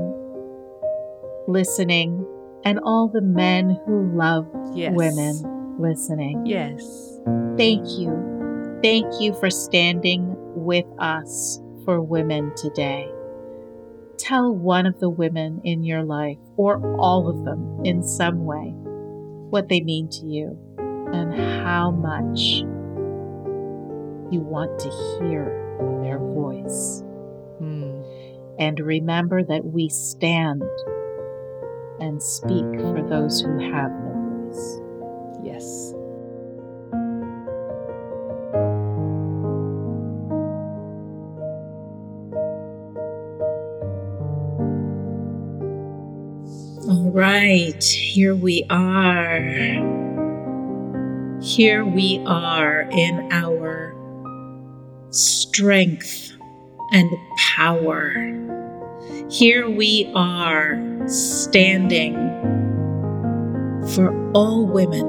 listening, 1.45 2.25
and 2.63 2.79
all 2.79 3.09
the 3.09 3.21
men 3.21 3.77
who 3.85 4.09
love 4.15 4.47
Yes. 4.73 4.93
women 4.95 5.77
listening. 5.77 6.45
Yes. 6.45 7.19
Thank 7.57 7.85
you. 7.99 8.79
Thank 8.81 9.19
you 9.19 9.33
for 9.33 9.49
standing 9.49 10.35
with 10.55 10.85
us 10.99 11.59
for 11.89 12.03
women 12.03 12.53
today. 12.55 13.11
Tell 14.19 14.53
one 14.53 14.85
of 14.85 14.99
the 14.99 15.09
women 15.09 15.59
in 15.63 15.83
your 15.83 16.03
life, 16.03 16.37
or 16.55 16.79
all 16.99 17.27
of 17.27 17.43
them 17.45 17.83
in 17.83 18.03
some 18.03 18.45
way, 18.45 18.75
what 19.49 19.69
they 19.69 19.81
mean 19.81 20.07
to 20.09 20.27
you 20.27 20.55
and 20.77 21.33
how 21.63 21.89
much 21.89 22.59
you 24.31 24.39
want 24.39 24.77
to 24.77 24.89
hear 25.17 25.45
their 26.03 26.19
voice. 26.19 27.01
Hmm. 27.57 28.03
And 28.59 28.79
remember 28.79 29.43
that 29.45 29.65
we 29.65 29.89
stand 29.89 30.61
and 31.99 32.21
speak 32.21 32.65
for 32.81 33.01
those 33.01 33.41
who 33.41 33.57
have 33.71 33.89
no 33.89 34.45
voice. 34.45 34.79
Yes. 35.43 35.95
Right, 47.19 47.83
here 47.83 48.33
we 48.33 48.65
are. 48.69 49.41
Here 51.41 51.83
we 51.83 52.23
are 52.25 52.87
in 52.93 53.27
our 53.33 53.93
strength 55.09 56.31
and 56.93 57.11
power. 57.57 58.13
Here 59.29 59.69
we 59.69 60.09
are 60.15 60.81
standing 61.07 62.15
for 63.93 64.31
all 64.31 64.65
women. 64.65 65.05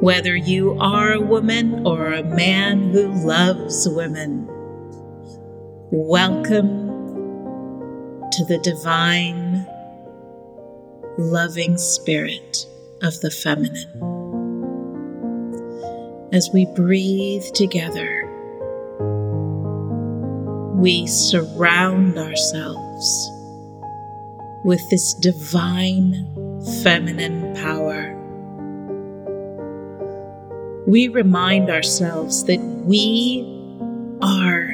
Whether 0.00 0.34
you 0.34 0.76
are 0.80 1.12
a 1.12 1.20
woman 1.20 1.86
or 1.86 2.14
a 2.14 2.24
man 2.24 2.90
who 2.90 3.12
loves 3.24 3.88
women, 3.88 4.48
welcome 5.92 6.88
to 8.32 8.44
the 8.44 8.58
divine, 8.58 9.47
loving 11.18 11.76
spirit 11.76 12.64
of 13.02 13.20
the 13.20 13.30
feminine. 13.30 13.90
As 16.32 16.48
we 16.54 16.64
breathe 16.76 17.44
together, 17.54 18.24
we 20.76 21.08
surround 21.08 22.16
ourselves 22.16 23.30
with 24.64 24.80
this 24.90 25.12
divine 25.14 26.12
feminine 26.84 27.52
power. 27.56 28.14
We 30.86 31.08
remind 31.08 31.68
ourselves 31.68 32.44
that 32.44 32.60
we 32.60 33.42
are 34.22 34.68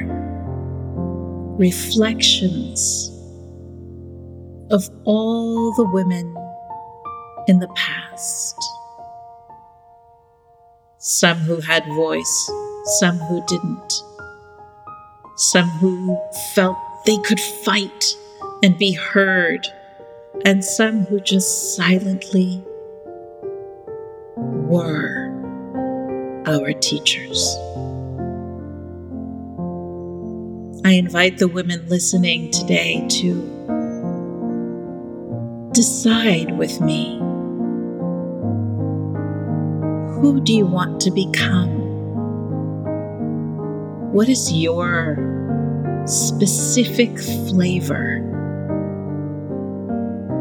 reflections 1.57 3.09
of 4.71 4.89
all 5.05 5.73
the 5.73 5.85
women 5.85 6.34
in 7.47 7.59
the 7.59 7.67
past. 7.69 8.55
Some 10.97 11.37
who 11.39 11.61
had 11.61 11.85
voice, 11.85 12.51
some 12.99 13.17
who 13.17 13.43
didn't. 13.45 13.93
Some 15.37 15.69
who 15.69 16.17
felt 16.53 16.77
they 17.05 17.17
could 17.17 17.39
fight 17.39 18.15
and 18.63 18.77
be 18.77 18.93
heard, 18.93 19.67
and 20.45 20.63
some 20.63 21.05
who 21.05 21.19
just 21.19 21.75
silently 21.75 22.63
were 24.35 25.31
our 26.47 26.73
teachers. 26.73 27.55
I 30.83 30.93
invite 30.93 31.39
the 31.39 31.47
women 31.47 31.87
listening 31.89 32.51
today 32.51 33.05
to 33.09 33.55
Decide 35.75 36.57
with 36.57 36.79
me. 36.79 37.19
Who 40.25 40.41
do 40.41 40.53
you 40.55 40.65
want 40.65 40.99
to 41.01 41.11
become? 41.11 41.69
What 44.11 44.27
is 44.27 44.51
your 44.51 45.19
specific 46.07 47.19
flavor 47.19 48.17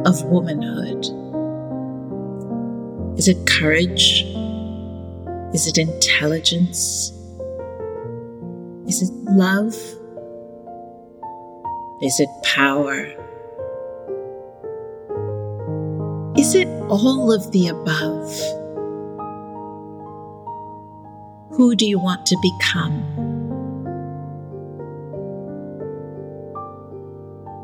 of 0.07 0.25
womanhood? 0.25 1.05
Is 3.19 3.29
it 3.29 3.47
courage? 3.47 4.23
Is 5.53 5.67
it 5.67 5.77
intelligence? 5.77 7.11
Is 8.89 9.03
it 9.03 9.13
love? 9.33 9.75
Is 12.01 12.21
it 12.21 12.31
power? 12.43 13.05
Is 16.39 16.55
it 16.55 16.69
all 16.89 17.31
of 17.31 17.53
the 17.53 17.69
above? 17.69 18.64
Who 21.57 21.77
do 21.77 21.87
you 21.87 22.01
want 22.01 22.27
to 22.27 22.37
become? 22.43 23.01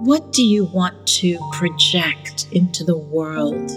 What 0.05 0.33
do 0.33 0.45
you 0.45 0.67
want 0.67 1.09
to 1.19 1.39
project 1.55 2.47
into 2.53 2.85
the 2.85 2.97
world 2.97 3.69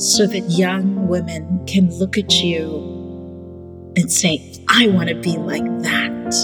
so 0.00 0.28
that 0.28 0.44
young 0.48 1.08
women 1.08 1.66
can 1.66 1.92
look 1.98 2.16
at 2.16 2.40
you 2.40 2.68
and 3.96 4.12
say, 4.12 4.64
I 4.68 4.86
want 4.86 5.08
to 5.08 5.16
be 5.16 5.36
like 5.36 5.66
that? 5.82 6.34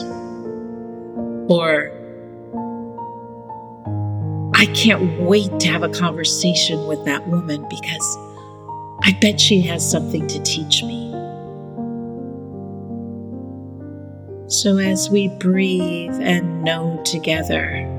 Or, 1.49 1.93
I 4.57 4.67
can't 4.75 5.21
wait 5.21 5.61
to 5.61 5.69
have 5.69 5.85
a 5.85 5.89
conversation 5.89 6.89
with 6.89 7.05
that 7.05 7.29
woman 7.29 7.65
because 7.71 8.19
I 9.05 9.17
bet 9.21 9.41
she 9.41 9.61
has 9.63 9.89
something 9.89 10.27
to 10.27 10.43
teach 10.43 10.83
me. 10.83 11.14
So, 14.55 14.79
as 14.79 15.11
we 15.11 15.27
breathe 15.27 16.15
and 16.21 16.63
know 16.63 17.03
together 17.05 17.91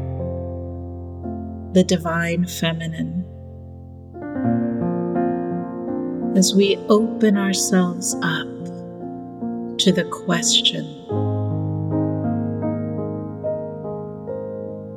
the 1.74 1.84
divine 1.84 2.46
feminine, 2.48 3.26
as 6.38 6.56
we 6.56 6.78
open 6.88 7.38
ourselves 7.38 8.16
up 8.24 8.48
to 9.80 9.92
the 9.92 10.06
question 10.06 10.86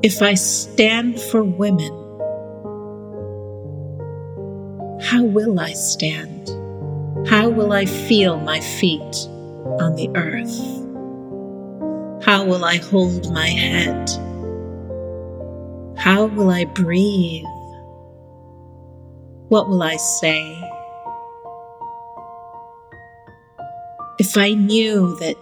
If 0.04 0.22
I 0.22 0.34
stand 0.34 1.20
for 1.20 1.42
women, 1.42 1.92
how 5.02 5.24
will 5.24 5.58
I 5.58 5.72
stand? 5.72 6.50
How 7.28 7.48
will 7.48 7.72
I 7.72 7.84
feel 7.84 8.38
my 8.38 8.60
feet 8.60 9.26
on 9.80 9.96
the 9.96 10.08
earth? 10.14 10.77
How 12.28 12.44
will 12.44 12.62
I 12.62 12.76
hold 12.76 13.32
my 13.32 13.46
head? 13.48 14.10
How 15.96 16.26
will 16.26 16.50
I 16.50 16.66
breathe? 16.66 17.46
What 19.48 19.66
will 19.66 19.82
I 19.82 19.96
say? 19.96 20.62
If 24.18 24.36
I 24.36 24.50
knew 24.50 25.16
that 25.20 25.36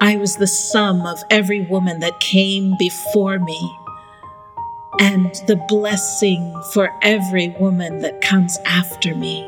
I 0.00 0.16
was 0.16 0.36
the 0.36 0.46
sum 0.46 1.04
of 1.04 1.22
every 1.30 1.66
woman 1.66 2.00
that 2.00 2.18
came 2.20 2.74
before 2.78 3.38
me, 3.38 3.76
and 4.98 5.34
the 5.46 5.62
blessing 5.68 6.58
for 6.72 6.88
every 7.02 7.50
woman 7.60 7.98
that 7.98 8.22
comes 8.22 8.56
after 8.64 9.14
me. 9.14 9.46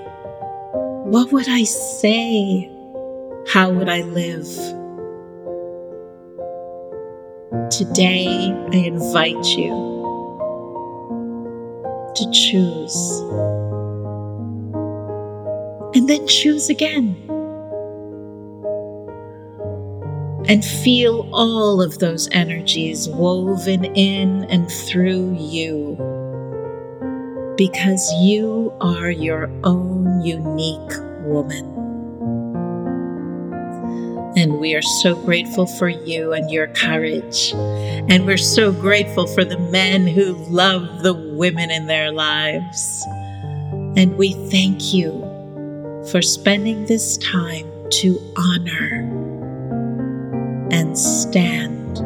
What 1.07 1.33
would 1.33 1.49
I 1.49 1.65
say? 1.65 2.71
How 3.55 3.71
would 3.71 3.89
I 3.89 4.03
live? 4.03 4.78
Today, 7.79 8.27
I 8.73 8.77
invite 8.77 9.45
you 9.57 9.71
to 12.17 12.31
choose. 12.33 13.21
And 15.95 16.09
then 16.09 16.27
choose 16.27 16.69
again. 16.71 17.15
and 20.49 20.65
feel 20.65 21.29
all 21.31 21.83
of 21.83 21.99
those 21.99 22.27
energies 22.33 23.07
woven 23.11 23.85
in 23.85 24.45
and 24.45 24.69
through 24.73 25.37
you 25.39 25.95
because 27.59 28.11
you 28.15 28.73
are 28.81 29.11
your 29.11 29.51
own 29.63 30.23
unique 30.23 30.93
woman. 31.27 31.78
And 34.37 34.61
we 34.61 34.75
are 34.75 34.83
so 34.83 35.15
grateful 35.15 35.67
for 35.67 35.89
you 35.89 36.33
and 36.33 36.51
your 36.51 36.69
courage. 36.69 37.53
And 37.55 38.27
we're 38.27 38.37
so 38.37 38.73
grateful 38.73 39.27
for 39.27 39.45
the 39.45 39.59
men 39.59 40.07
who 40.07 40.35
love 40.51 41.03
the 41.03 41.15
women 41.15 41.71
in 41.71 41.87
their 41.87 42.13
lives. 42.13 43.05
And 43.97 44.17
we 44.17 44.35
thank 44.51 44.95
you 44.95 45.11
for 46.11 46.23
spending 46.23 46.87
this 46.87 47.17
time 47.19 47.67
to 47.91 48.19
honor 48.37 49.01
and 50.71 50.97
stand 50.97 51.99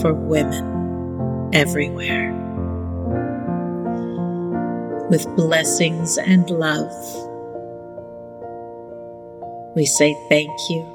for 0.00 0.14
women 0.14 1.50
everywhere. 1.52 2.32
With 5.10 5.26
blessings 5.36 6.16
and 6.16 6.48
love, 6.48 6.90
we 9.76 9.84
say 9.84 10.14
thank 10.28 10.50
you, 10.70 10.93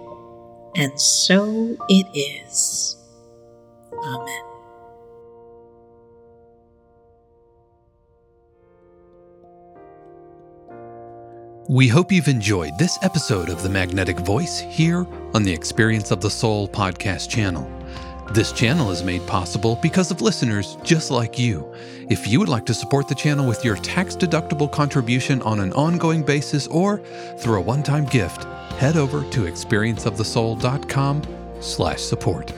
and 0.76 0.99
so 0.99 1.78
it 1.89 2.07
is. 2.13 2.97
Amen. 3.93 4.43
We 11.67 11.88
hope 11.88 12.11
you've 12.11 12.28
enjoyed 12.28 12.80
this 12.80 12.97
episode 13.03 13.49
of 13.49 13.61
The 13.61 13.70
Magnetic 13.70 14.17
Voice 14.22 14.59
here 14.59 15.05
on 15.36 15.43
the 15.43 15.53
Experience 15.53 16.09
of 16.09 16.20
the 16.20 16.30
Soul 16.30 16.67
podcast 16.67 17.30
channel. 17.30 17.78
This 18.32 18.51
channel 18.51 18.91
is 18.91 19.03
made 19.03 19.25
possible 19.25 19.80
because 19.82 20.11
of 20.11 20.21
listeners 20.21 20.77
just 20.84 21.09
like 21.09 21.39
you. 21.39 21.73
If 22.11 22.27
you 22.27 22.38
would 22.39 22.47
like 22.47 22.65
to 22.67 22.75
support 22.75 23.07
the 23.07 23.15
channel 23.15 23.47
with 23.47 23.65
your 23.65 23.75
tax-deductible 23.77 24.71
contribution 24.71 25.41
on 25.41 25.59
an 25.59 25.73
ongoing 25.73 26.21
basis 26.21 26.67
or 26.67 26.99
through 27.39 27.57
a 27.57 27.61
one-time 27.61 28.05
gift, 28.05 28.43
head 28.73 28.97
over 28.97 29.23
to 29.32 29.41
experienceofthesoul.com 29.41 31.23
slash 31.59 32.01
support. 32.01 32.53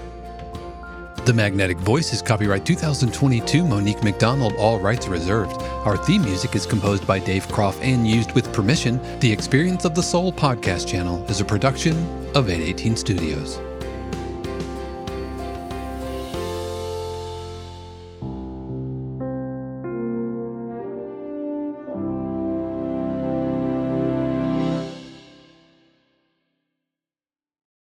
The 1.24 1.34
Magnetic 1.34 1.78
Voice 1.78 2.12
is 2.12 2.22
copyright 2.22 2.66
2022 2.66 3.64
Monique 3.64 4.04
McDonald, 4.04 4.54
all 4.58 4.78
rights 4.78 5.08
reserved. 5.08 5.62
Our 5.86 5.96
theme 5.96 6.24
music 6.24 6.54
is 6.54 6.66
composed 6.66 7.08
by 7.08 7.20
Dave 7.20 7.48
Kropf 7.48 7.82
and 7.82 8.06
used 8.06 8.34
with 8.34 8.52
permission. 8.52 9.00
The 9.22 9.32
Experience 9.32 9.86
of 9.86 9.96
the 9.96 10.04
Soul 10.04 10.34
podcast 10.34 10.86
channel 10.86 11.26
is 11.28 11.40
a 11.40 11.46
production 11.46 11.96
of 12.36 12.50
818 12.50 12.98
Studios. 12.98 13.71